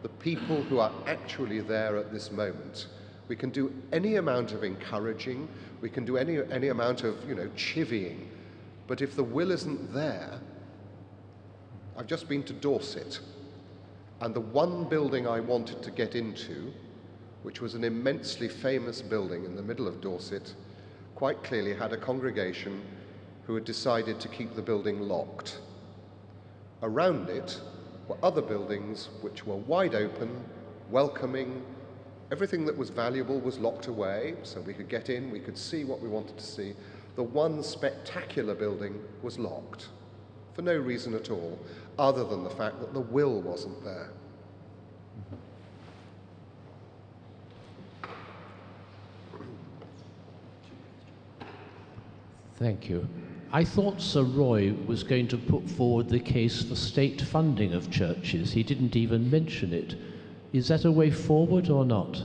[0.07, 2.87] the people who are actually there at this moment.
[3.27, 5.49] We can do any amount of encouraging,
[5.81, 8.27] we can do any, any amount of, you know, chivying,
[8.87, 10.39] but if the will isn't there,
[11.97, 13.19] I've just been to Dorset,
[14.21, 16.71] and the one building I wanted to get into,
[17.43, 20.53] which was an immensely famous building in the middle of Dorset,
[21.15, 22.81] quite clearly had a congregation
[23.45, 25.59] who had decided to keep the building locked.
[26.81, 27.59] Around it
[28.07, 30.43] were other buildings which were wide open,
[30.89, 31.63] welcoming.
[32.31, 35.83] Everything that was valuable was locked away, so we could get in, we could see
[35.83, 36.73] what we wanted to see.
[37.15, 39.89] The one spectacular building was locked
[40.57, 41.59] for no reason at all,
[41.99, 44.09] other than the fact that the will wasn't there.
[52.55, 53.07] Thank you.
[53.53, 57.89] I thought Sir Roy was going to put forward the case for state funding of
[57.89, 58.51] churches.
[58.51, 59.95] He didn't even mention it.
[60.51, 62.21] Is that a way forward or not?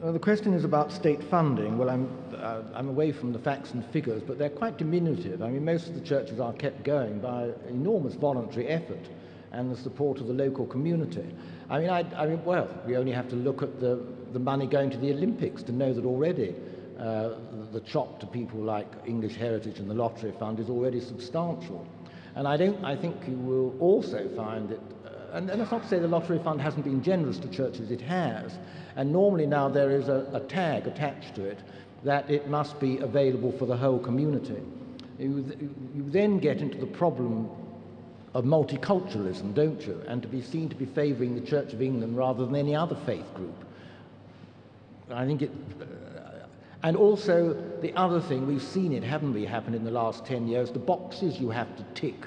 [0.00, 1.76] Well, the question is about state funding.
[1.76, 5.42] Well, I'm, uh, I'm away from the facts and figures, but they're quite diminutive.
[5.42, 9.10] I mean, most of the churches are kept going by enormous voluntary effort
[9.52, 11.26] and the support of the local community.
[11.68, 14.02] I mean, I, I mean well, we only have to look at the,
[14.32, 16.54] the money going to the Olympics to know that already
[17.02, 17.34] uh,
[17.72, 21.84] the chop to people like English Heritage and the Lottery Fund is already substantial.
[22.36, 25.82] And I, don't, I think you will also find that, uh, and, and that's not
[25.82, 28.56] to say the Lottery Fund hasn't been generous to churches, it has.
[28.94, 31.58] And normally now there is a, a tag attached to it
[32.04, 34.62] that it must be available for the whole community.
[35.18, 35.44] You,
[35.96, 37.50] you then get into the problem
[38.32, 40.00] of multiculturalism, don't you?
[40.06, 42.96] And to be seen to be favouring the Church of England rather than any other
[43.04, 43.56] faith group.
[45.10, 45.50] I think it,
[46.82, 50.48] and also, the other thing, we've seen it, haven't we, happen in the last 10
[50.48, 52.26] years, the boxes you have to tick.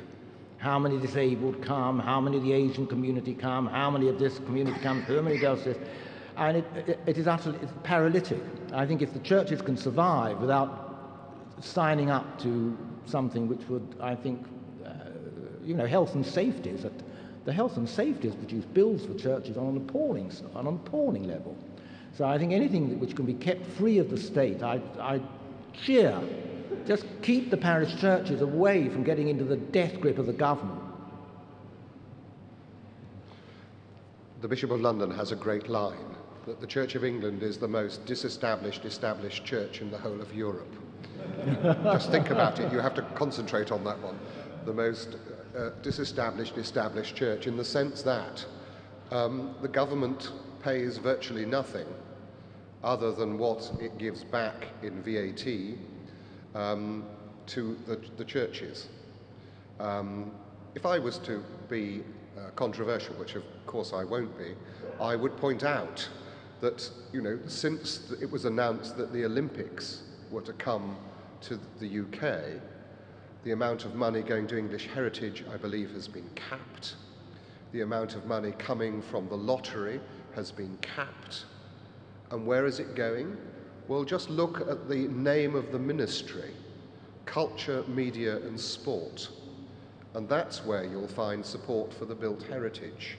[0.57, 4.39] How many disabled come, how many of the Asian community come, how many of this
[4.39, 5.77] community come, how many does this.
[6.37, 8.41] And it, it, it is utterly it's paralytic.
[8.73, 10.85] I think if the churches can survive without
[11.59, 14.45] signing up to something which would, I think,
[14.85, 14.89] uh,
[15.63, 16.93] you know, health and safety is at,
[17.43, 21.27] the health and safety has produced bills for churches on an appalling, on an appalling
[21.27, 21.57] level.
[22.17, 25.19] So I think anything which can be kept free of the state, I, I
[25.73, 26.17] cheer.
[26.87, 30.81] Just keep the parish churches away from getting into the death grip of the government.
[34.41, 37.67] The Bishop of London has a great line that the Church of England is the
[37.67, 40.73] most disestablished, established church in the whole of Europe.
[41.83, 42.71] Just think about it.
[42.71, 44.17] You have to concentrate on that one.
[44.65, 45.17] The most
[45.57, 48.45] uh, disestablished, established church in the sense that
[49.11, 51.87] um, the government pays virtually nothing
[52.85, 55.77] other than what it gives back in VAT
[56.57, 57.03] um,
[57.47, 58.87] to the, the, churches.
[59.79, 60.31] Um,
[60.75, 62.03] if I was to be
[62.37, 64.53] uh, controversial, which of course I won't be,
[65.01, 66.07] I would point out
[66.61, 70.95] that, you know, since it was announced that the Olympics were to come
[71.41, 72.61] to the UK,
[73.43, 76.95] the amount of money going to English heritage, I believe, has been capped.
[77.71, 79.99] The amount of money coming from the lottery
[80.35, 81.45] has been capped.
[82.31, 83.37] And where is it going?
[83.87, 86.51] Well, just look at the name of the ministry
[87.25, 89.29] culture, media, and sport.
[90.13, 93.17] And that's where you'll find support for the built heritage.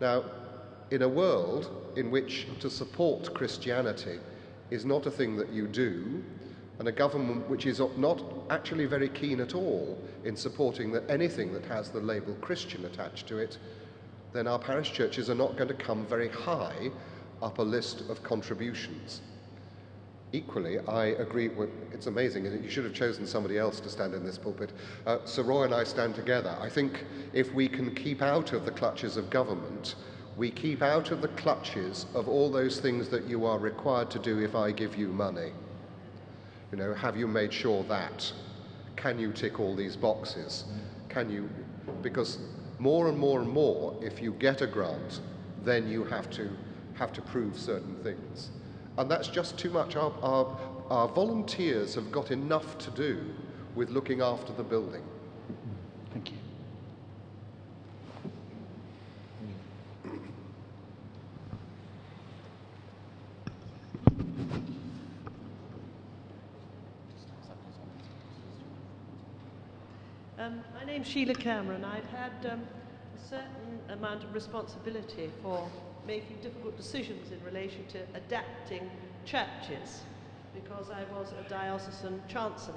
[0.00, 0.24] Now,
[0.90, 4.18] in a world in which to support Christianity
[4.70, 6.24] is not a thing that you do,
[6.78, 11.52] and a government which is not actually very keen at all in supporting that anything
[11.52, 13.58] that has the label Christian attached to it,
[14.32, 16.90] then our parish churches are not going to come very high
[17.42, 19.20] up a list of contributions.
[20.32, 24.14] Equally, I agree with it's amazing, and you should have chosen somebody else to stand
[24.14, 24.72] in this pulpit.
[25.06, 26.56] Uh, Sir Roy and I stand together.
[26.58, 29.96] I think if we can keep out of the clutches of government,
[30.38, 34.18] we keep out of the clutches of all those things that you are required to
[34.18, 35.52] do if I give you money.
[36.70, 38.32] You know, have you made sure that?
[38.96, 40.64] Can you tick all these boxes?
[41.10, 41.50] Can you?
[42.00, 42.38] Because
[42.78, 45.20] more and more and more, if you get a grant,
[45.62, 46.48] then you have to
[46.94, 48.50] have to prove certain things.
[48.98, 49.96] And that's just too much.
[49.96, 50.58] Our, our,
[50.90, 53.24] our volunteers have got enough to do
[53.74, 55.02] with looking after the building.
[56.12, 56.36] Thank you.
[70.38, 71.84] Um, my name's Sheila Cameron.
[71.84, 72.62] I've had um,
[73.16, 75.70] a certain amount of responsibility for
[76.06, 78.90] making difficult decisions in relation to adapting
[79.24, 80.02] churches
[80.54, 82.74] because I was a diocesan chancellor,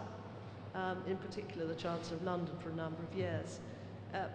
[0.74, 3.60] um, in particular the Chancellor of London for a number of years.
[4.14, 4.26] Uh,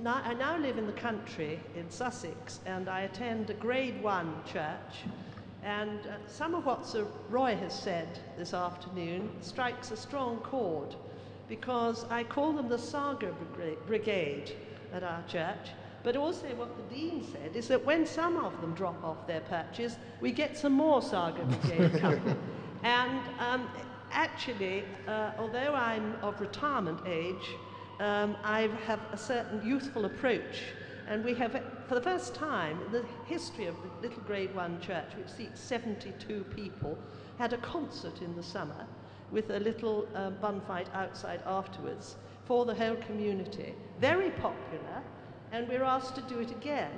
[0.00, 4.34] now, I now live in the country in Sussex and I attend a grade one
[4.50, 5.04] church.
[5.62, 10.94] And uh, some of what Sir Roy has said this afternoon strikes a strong chord
[11.48, 13.32] because I call them the Saga
[13.86, 14.56] Brigade
[14.92, 15.68] at our church.
[16.02, 19.40] But also, what the Dean said is that when some of them drop off their
[19.40, 22.36] patches, we get some more Saga Brigade coming.
[22.82, 23.68] and um,
[24.10, 27.50] actually, uh, although I'm of retirement age,
[28.00, 30.62] um, I have a certain youthful approach.
[31.08, 34.80] And we have, for the first time in the history of the Little Grade One
[34.80, 36.98] Church, which seats 72 people,
[37.38, 38.86] had a concert in the summer
[39.30, 43.74] with a little um, bun fight outside afterwards for the whole community.
[43.98, 45.02] Very popular,
[45.52, 46.90] and we're asked to do it again.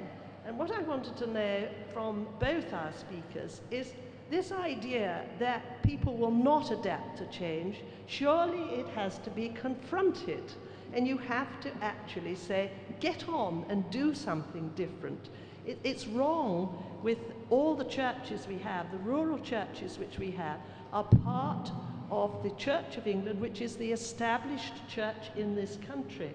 [0.46, 3.92] And what I wanted to know from both our speakers is
[4.30, 10.52] this idea that people will not adapt to change, surely it has to be confronted.
[10.94, 15.28] And you have to actually say, get on and do something different.
[15.66, 17.18] It, it's wrong with
[17.50, 20.61] all the churches we have, the rural churches which we have,
[20.92, 21.70] are part
[22.11, 26.30] of the Church of England, which is the established church in this country.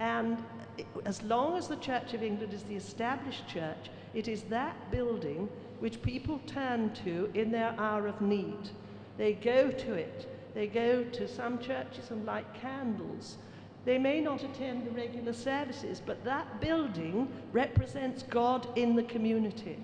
[0.00, 0.38] And
[1.04, 5.48] as long as the Church of England is the established church, it is that building
[5.80, 8.70] which people turn to in their hour of need.
[9.18, 10.28] They go to it.
[10.54, 13.36] They go to some churches and light candles.
[13.84, 19.78] They may not attend the regular services, but that building represents God in the community.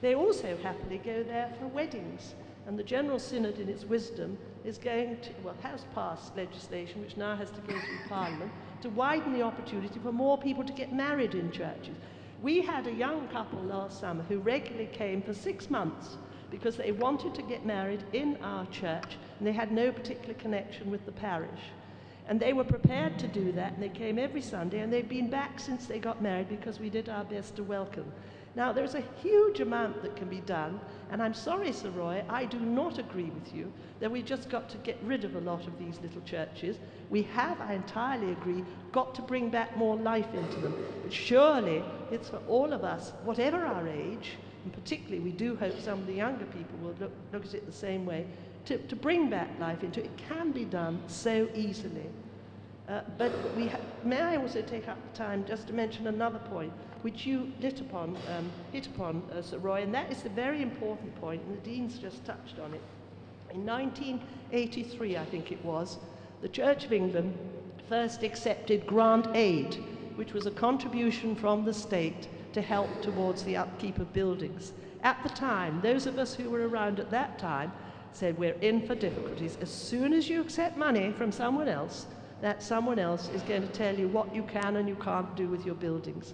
[0.00, 2.34] They also happily go there for weddings.
[2.66, 7.16] And the General Synod, in its wisdom, is going to, well, has passed legislation which
[7.16, 8.50] now has to go through Parliament
[8.84, 11.96] to widen the opportunity for more people to get married in churches.
[12.42, 16.18] We had a young couple last summer who regularly came for six months
[16.50, 20.90] because they wanted to get married in our church and they had no particular connection
[20.90, 21.72] with the parish.
[22.28, 25.30] And they were prepared to do that and they came every Sunday and they've been
[25.30, 28.12] back since they got married because we did our best to welcome.
[28.56, 30.80] Now, there's a huge amount that can be done,
[31.10, 34.68] and I'm sorry, Sir Roy, I do not agree with you that we've just got
[34.70, 36.78] to get rid of a lot of these little churches.
[37.10, 40.74] We have, I entirely agree, got to bring back more life into them.
[41.02, 41.82] But surely
[42.12, 44.32] it's for all of us, whatever our age,
[44.62, 47.66] and particularly we do hope some of the younger people will look, look at it
[47.66, 48.24] the same way,
[48.66, 50.06] to, to bring back life into it.
[50.06, 52.06] It can be done so easily.
[52.88, 53.70] Uh, but we
[54.04, 56.72] may I also take up the time just to mention another point
[57.04, 60.62] which you lit upon, um, hit upon, uh, Sir Roy, and that is the very
[60.62, 62.80] important point, and the Dean's just touched on it.
[63.52, 65.98] In 1983, I think it was,
[66.40, 67.36] the Church of England
[67.90, 69.74] first accepted grant aid,
[70.16, 74.72] which was a contribution from the state to help towards the upkeep of buildings.
[75.02, 77.70] At the time, those of us who were around at that time
[78.14, 79.58] said, We're in for difficulties.
[79.60, 82.06] As soon as you accept money from someone else,
[82.40, 85.48] that someone else is going to tell you what you can and you can't do
[85.48, 86.32] with your buildings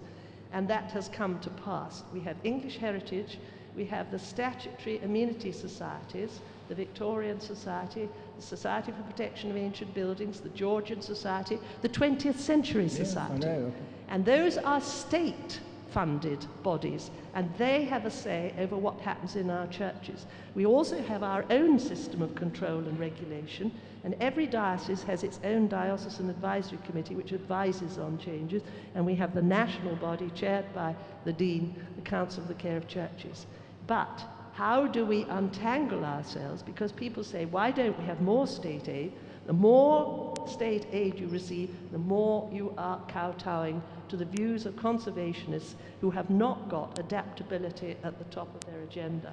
[0.53, 2.03] and that has come to pass.
[2.13, 3.39] We have English heritage,
[3.77, 9.93] we have the statutory amenity societies, the Victorian Society, the Society for Protection of Ancient
[9.95, 13.47] Buildings, the Georgian Society, the 20th Century Society.
[13.47, 13.73] Yes,
[14.09, 19.51] and those are state funded bodies, and they have a say over what happens in
[19.51, 20.27] our churches.
[20.55, 23.73] We also have our own system of control and regulation,
[24.03, 28.63] And every diocese has its own diocesan advisory committee which advises on changes,
[28.95, 30.95] and we have the national body chaired by
[31.25, 33.47] the Dean, the Council of the Care of Churches.
[33.87, 34.23] But
[34.53, 36.63] how do we untangle ourselves?
[36.63, 39.13] Because people say, why don't we have more state aid?
[39.47, 44.75] The more state aid you receive, the more you are kowtowing to the views of
[44.77, 49.33] conservationists who have not got adaptability at the top of their agenda.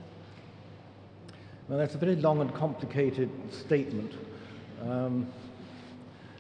[1.68, 4.14] Well, that's a very long and complicated statement.
[4.84, 5.28] Um,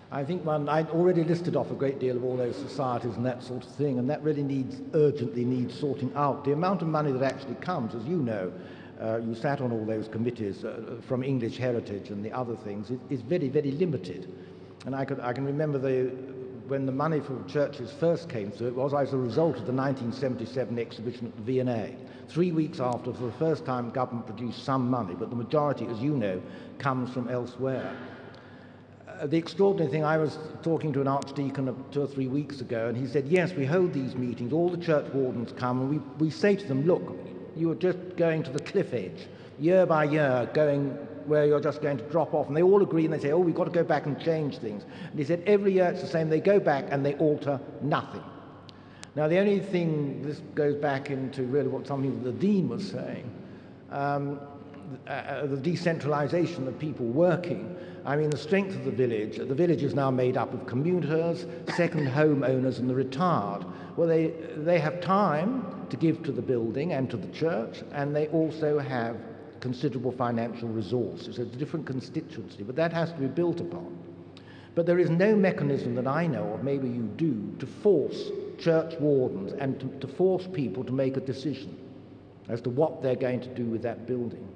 [0.09, 3.25] I think one, I already listed off a great deal of all those societies and
[3.25, 6.45] that sort of thing, and that really needs, urgently needs sorting out.
[6.45, 8.53] The amount of money that actually comes, as you know,
[9.01, 12.89] uh, you sat on all those committees uh, from English Heritage and the other things,
[12.89, 14.33] it, is very, very limited.
[14.85, 16.09] And I, could, I can remember the,
[16.67, 19.73] when the money for churches first came through, it was as a result of the
[19.73, 21.95] 1977 exhibition at the V&A.
[22.29, 25.99] Three weeks after, for the first time, government produced some money, but the majority, as
[25.99, 26.41] you know,
[26.79, 27.93] comes from elsewhere.
[29.25, 32.95] The extraordinary thing, I was talking to an archdeacon two or three weeks ago, and
[32.95, 36.29] he said, yes, we hold these meetings, all the church wardens come, and we, we
[36.29, 37.17] say to them, look,
[37.55, 39.27] you are just going to the cliff edge,
[39.59, 40.95] year by year, going
[41.27, 42.47] where you're just going to drop off.
[42.47, 44.57] And they all agree and they say, oh, we've got to go back and change
[44.57, 44.85] things.
[45.09, 46.29] And he said, every year it's the same.
[46.29, 48.23] They go back and they alter nothing.
[49.15, 53.29] Now, the only thing, this goes back into really what something the Dean was saying,
[53.91, 54.39] um,
[55.07, 57.75] uh, uh, the decentralization of people working.
[58.07, 61.45] I mean, the strength of the village, the village is now made up of commuters,
[61.75, 63.65] second home owners, and the retired.
[63.97, 68.15] Well, they, they have time to give to the building and to the church, and
[68.15, 69.17] they also have
[69.59, 71.37] considerable financial resources.
[71.37, 73.97] It's a different constituency, but that has to be built upon.
[74.73, 78.93] But there is no mechanism that I know of, maybe you do, to force church
[79.01, 81.77] wardens and to, to force people to make a decision
[82.47, 84.47] as to what they're going to do with that building.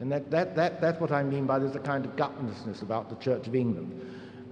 [0.00, 3.10] And that, that, that, that's what I mean by there's a kind of gutlessness about
[3.10, 3.92] the Church of England.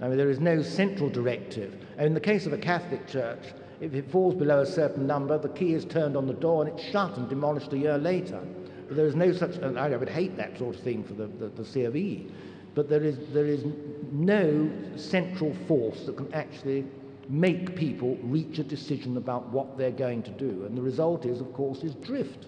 [0.01, 1.73] I mean, there is no central directive.
[1.97, 3.43] And in the case of a Catholic church,
[3.81, 6.77] if it falls below a certain number, the key is turned on the door and
[6.77, 8.39] it's shut and demolished a year later.
[8.87, 11.27] But there is no such, and I would hate that sort of thing for the,
[11.27, 12.27] the, the C of E,
[12.75, 13.63] but there is, there is
[14.11, 16.85] no central force that can actually
[17.27, 20.65] make people reach a decision about what they're going to do.
[20.65, 22.45] And the result is, of course, is drift.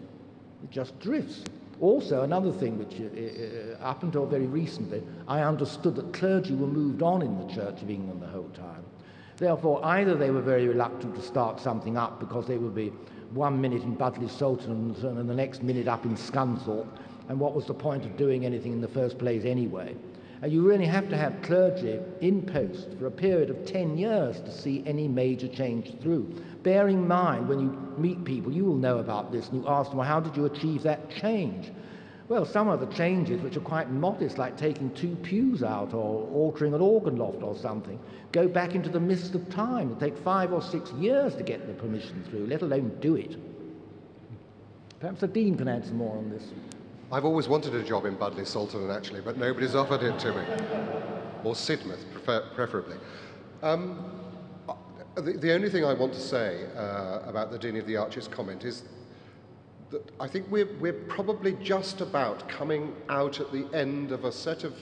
[0.64, 1.43] It just drifts.
[1.82, 6.68] Also, another thing which, uh, uh, up until very recently, I understood that clergy were
[6.68, 8.84] moved on in the Church of England the whole time.
[9.38, 12.94] Therefore, either they were very reluctant to start something up because they would be
[13.34, 16.88] one minute in Budleigh Salterton and the next minute up in Scunthorpe,
[17.30, 19.96] and what was the point of doing anything in the first place anyway?
[20.42, 24.39] And you really have to have clergy in post for a period of 10 years
[24.42, 26.34] to see any major change through.
[26.64, 29.92] Bear in mind, when you meet people, you will know about this, and you ask
[29.92, 31.72] them, well, how did you achieve that change?
[32.28, 36.28] Well, some of the changes, which are quite modest, like taking two pews out or
[36.34, 38.00] altering an organ loft or something,
[38.32, 39.92] go back into the mist of time.
[39.92, 43.36] It takes five or six years to get the permission through, let alone do it.
[45.00, 46.46] Perhaps the Dean can add some more on this.
[47.14, 50.45] I've always wanted a job in Budleigh Salterton, actually, but nobody's offered it to me.
[51.43, 52.95] Or Sidmouth, prefer- preferably.
[53.62, 54.05] Um,
[55.16, 58.30] the, the, only thing I want to say uh, about the Dean of the Arches
[58.30, 58.84] comment is
[59.89, 64.32] that I think we're, we're probably just about coming out at the end of a
[64.32, 64.82] set of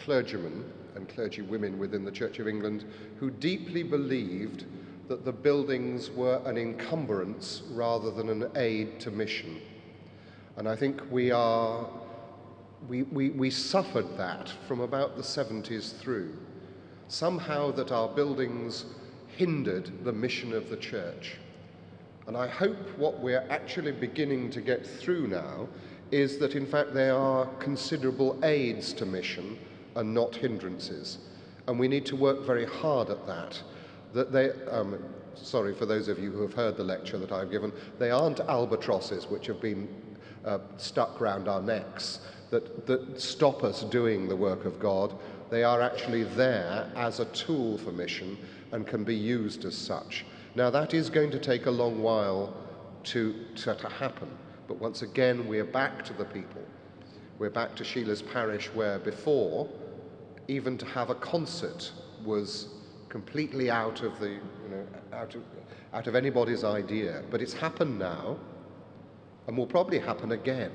[0.00, 0.64] clergymen
[0.96, 2.84] and clergywomen within the Church of England
[3.20, 4.64] who deeply believed
[5.06, 9.60] that the buildings were an encumbrance rather than an aid to mission.
[10.56, 11.86] And I think we are,
[12.88, 16.36] we, we, we suffered that from about the 70s through.
[17.08, 18.84] Somehow that our buildings
[19.36, 21.36] hindered the mission of the church.
[22.26, 25.68] And I hope what we're actually beginning to get through now
[26.10, 29.58] is that, in fact, they are considerable aids to mission
[29.96, 31.18] and not hindrances.
[31.66, 33.60] And we need to work very hard at that.
[34.12, 35.02] That they, um,
[35.34, 38.40] sorry for those of you who have heard the lecture that I've given, they aren't
[38.40, 39.88] albatrosses which have been
[40.44, 42.20] uh, stuck round our necks
[42.50, 45.14] that, that stop us doing the work of God.
[45.50, 48.38] They are actually there as a tool for mission
[48.72, 50.24] and can be used as such.
[50.54, 52.54] Now, that is going to take a long while
[53.04, 54.28] to, to, to happen,
[54.68, 56.62] but once again, we're back to the people.
[57.38, 59.68] We're back to Sheila's parish, where before,
[60.48, 61.90] even to have a concert
[62.24, 62.68] was
[63.08, 65.42] completely out of the, you know, out of,
[65.92, 67.22] out of anybody's idea.
[67.30, 68.38] But it's happened now,
[69.46, 70.70] and will probably happen again.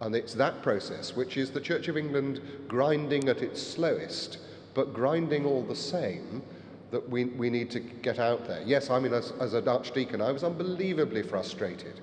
[0.00, 4.38] And it's that process, which is the Church of England grinding at its slowest,
[4.74, 6.42] but grinding all the same
[6.90, 8.62] that we, we need to get out there.
[8.66, 12.00] Yes, I mean, as, as an archdeacon, I was unbelievably frustrated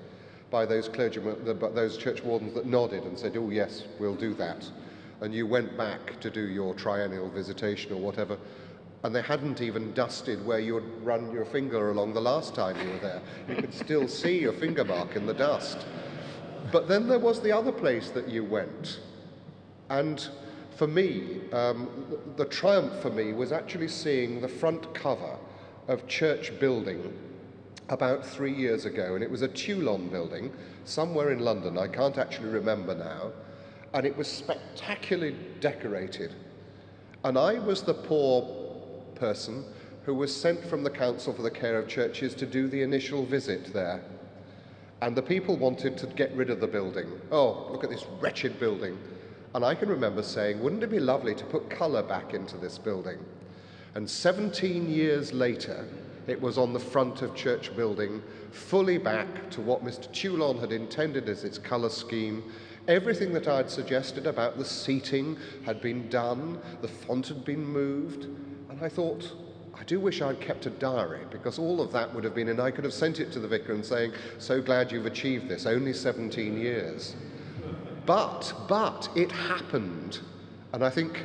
[0.50, 4.34] by those clergymen, the, those church wardens that nodded and said, oh, yes, we'll do
[4.34, 4.68] that.
[5.20, 8.38] and you went back to do your triennial visitation or whatever,
[9.02, 12.76] and they hadn't even dusted where you would run your finger along the last time
[12.84, 13.22] you were there.
[13.48, 15.86] You could still see your finger mark in the dust.
[16.70, 19.00] But then there was the other place that you went.
[19.88, 20.28] And
[20.76, 21.88] for me, um,
[22.36, 25.36] the triumph for me was actually seeing the front cover
[25.88, 27.18] of Church Building
[27.88, 29.14] about three years ago.
[29.14, 30.52] And it was a Teulon building
[30.84, 31.78] somewhere in London.
[31.78, 33.32] I can't actually remember now.
[33.94, 36.34] And it was spectacularly decorated.
[37.24, 38.59] And I was the poor
[39.20, 39.64] person
[40.04, 43.24] who was sent from the Council for the Care of Churches to do the initial
[43.24, 44.00] visit there.
[45.02, 47.06] And the people wanted to get rid of the building.
[47.30, 48.98] Oh, look at this wretched building.
[49.54, 52.78] And I can remember saying, wouldn't it be lovely to put colour back into this
[52.78, 53.18] building?
[53.94, 55.86] And 17 years later,
[56.26, 60.08] it was on the front of church building, fully back to what Mr.
[60.12, 62.44] Teulon had intended as its colour scheme.
[62.88, 67.64] Everything that I had suggested about the seating had been done, the font had been
[67.64, 68.26] moved,
[68.82, 69.30] I thought,
[69.78, 72.60] I do wish I'd kept a diary because all of that would have been, and
[72.60, 75.66] I could have sent it to the vicar and saying, So glad you've achieved this,
[75.66, 77.14] only 17 years.
[78.06, 80.20] But, but, it happened.
[80.72, 81.24] And I think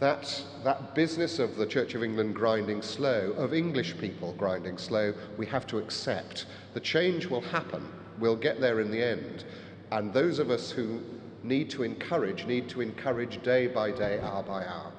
[0.00, 5.14] that, that business of the Church of England grinding slow, of English people grinding slow,
[5.38, 6.46] we have to accept.
[6.74, 7.86] The change will happen.
[8.18, 9.44] We'll get there in the end.
[9.90, 11.00] And those of us who
[11.42, 14.92] need to encourage, need to encourage day by day, hour by hour.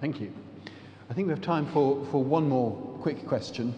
[0.00, 0.32] Thank you.
[1.08, 3.72] I think we have time for, for one more quick question.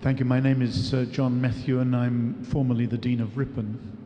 [0.00, 0.24] Thank you.
[0.24, 3.98] My name is uh, John Methuen, and I'm formerly the Dean of Ripon.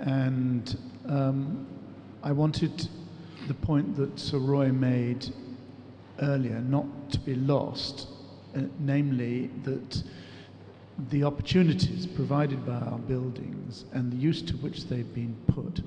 [0.00, 0.76] And
[1.08, 1.64] um,
[2.24, 2.88] I wanted
[3.46, 5.32] the point that Sir Roy made
[6.20, 8.08] earlier not to be lost,
[8.56, 10.02] uh, namely that
[11.10, 15.82] the opportunities provided by our buildings and the use to which they've been put,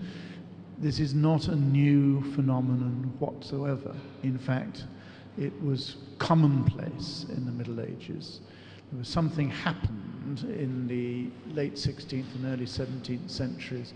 [0.77, 3.95] this is not a new phenomenon whatsoever.
[4.23, 4.85] In fact,
[5.37, 8.41] it was commonplace in the Middle Ages.
[8.91, 13.93] There was something happened in the late 16th and early 17th centuries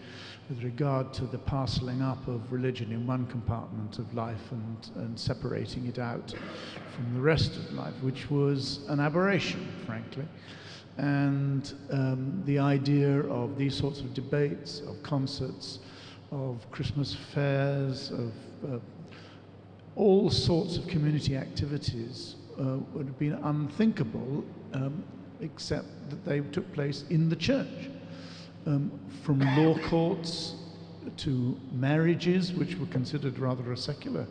[0.48, 5.20] with regard to the parceling up of religion in one compartment of life and, and
[5.20, 6.34] separating it out
[6.96, 10.26] from the rest of life, which was an aberration, frankly
[11.00, 15.80] and um, the idea of these sorts of debates, of concerts,
[16.30, 18.34] of Christmas fairs, of
[18.68, 18.80] uh,
[19.96, 24.44] all sorts of community activities uh, would have been unthinkable
[24.74, 25.02] um,
[25.40, 27.90] except that they took place in the church.
[28.66, 28.92] Um,
[29.24, 30.56] from law courts
[31.16, 34.28] to marriages, which were considered rather a secular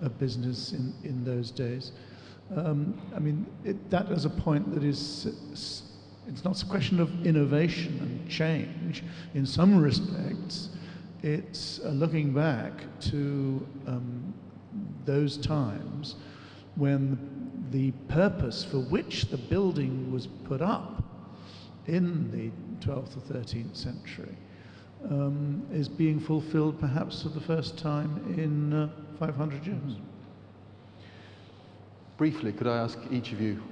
[0.00, 1.90] uh, business in, in those days.
[2.54, 5.90] Um, I mean, it, that is a point that is
[6.28, 9.02] it's not a question of innovation and change.
[9.34, 10.70] In some respects,
[11.22, 14.34] it's uh, looking back to um,
[15.04, 16.16] those times
[16.76, 17.18] when
[17.70, 21.02] the purpose for which the building was put up
[21.86, 22.50] in the
[22.86, 24.36] 12th or 13th century
[25.10, 29.96] um, is being fulfilled perhaps for the first time in uh, 500 years.
[32.16, 33.62] Briefly, could I ask each of you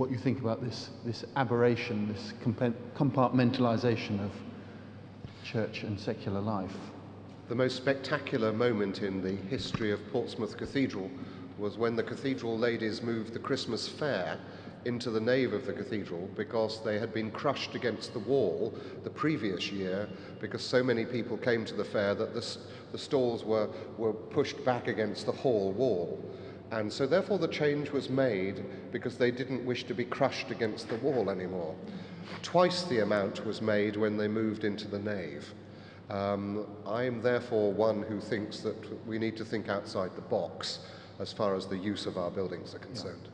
[0.00, 4.30] what you think about this, this aberration, this compartmentalization of
[5.44, 6.74] church and secular life.
[7.50, 11.10] The most spectacular moment in the history of Portsmouth Cathedral
[11.58, 14.38] was when the cathedral ladies moved the Christmas fair
[14.86, 18.72] into the nave of the cathedral because they had been crushed against the wall
[19.04, 20.08] the previous year
[20.40, 22.56] because so many people came to the fair that the,
[22.92, 26.18] the stalls were, were pushed back against the hall wall.
[26.70, 30.88] And so, therefore, the change was made because they didn't wish to be crushed against
[30.88, 31.74] the wall anymore.
[32.42, 35.52] Twice the amount was made when they moved into the nave.
[36.10, 40.80] Um, I am therefore one who thinks that we need to think outside the box
[41.18, 43.28] as far as the use of our buildings are concerned.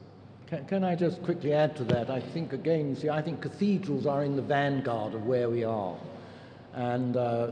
[0.47, 2.11] Can, can I just quickly add to that?
[2.11, 5.65] I think, again, you see, I think cathedrals are in the vanguard of where we
[5.65, 5.97] are.
[6.75, 7.51] And uh,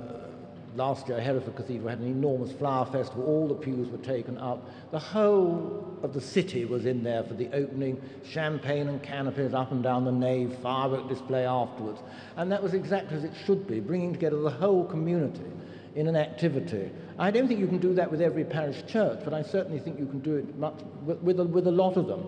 [0.77, 3.25] last year, Hereford Cathedral had an enormous flower festival.
[3.25, 4.69] All the pews were taken up.
[4.91, 9.73] The whole of the city was in there for the opening, champagne and canopies up
[9.73, 12.01] and down the nave, firework display afterwards.
[12.37, 15.51] And that was exactly as it should be, bringing together the whole community
[15.95, 16.91] in an activity.
[17.19, 19.99] I don't think you can do that with every parish church, but I certainly think
[19.99, 22.27] you can do it much, with, with, a, with a lot of them.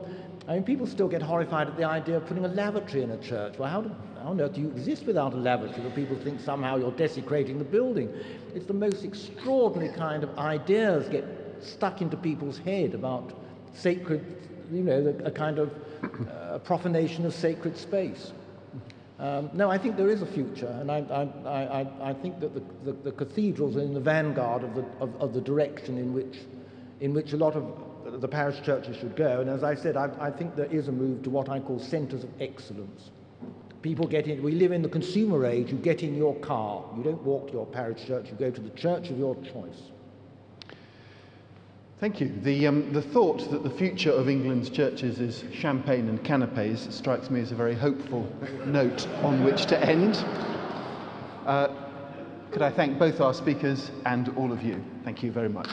[0.48, 3.18] I mean, people still get horrified at the idea of putting a lavatory in a
[3.18, 3.58] church.
[3.58, 3.90] Well, how, do,
[4.22, 5.82] how on earth do you exist without a lavatory?
[5.82, 8.14] Where people think somehow you're desecrating the building.
[8.54, 11.24] It's the most extraordinary kind of ideas get
[11.60, 13.32] stuck into people's head about
[13.74, 14.24] sacred,
[14.70, 15.74] you know, a kind of
[16.30, 18.32] uh, profanation of sacred space.
[19.18, 22.52] Um, no, I think there is a future, and I, I, I, I think that
[22.52, 26.12] the, the, the, cathedrals are in the vanguard of the, of, of, the direction in
[26.12, 26.40] which,
[27.00, 27.64] in which a lot of
[28.10, 29.40] the parish churches should go.
[29.40, 31.78] And as I said, I, I think there is a move to what I call
[31.78, 33.10] centres of excellence.
[33.82, 37.02] People get in, we live in the consumer age, you get in your car, you
[37.02, 39.90] don't walk to your parish church, you go to the church of your choice.
[41.98, 42.30] Thank you.
[42.42, 47.30] The, um, the thought that the future of England's churches is champagne and canapes strikes
[47.30, 48.30] me as a very hopeful
[48.66, 50.16] note on which to end.
[51.46, 51.68] Uh,
[52.50, 54.82] could I thank both our speakers and all of you?
[55.04, 55.68] Thank you very much.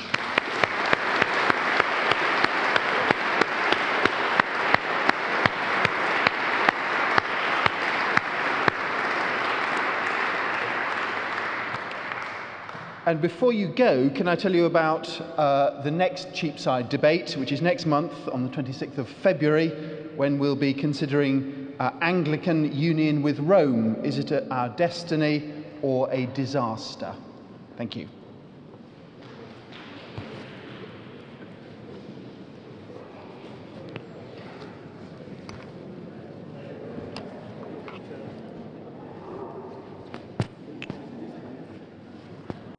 [13.06, 17.52] And before you go, can I tell you about uh, the next Cheapside debate, which
[17.52, 19.70] is next month on the 26th of February,
[20.16, 23.98] when we'll be considering uh, Anglican union with Rome.
[24.06, 25.52] Is it a, our destiny
[25.82, 27.14] or a disaster?
[27.76, 28.08] Thank you.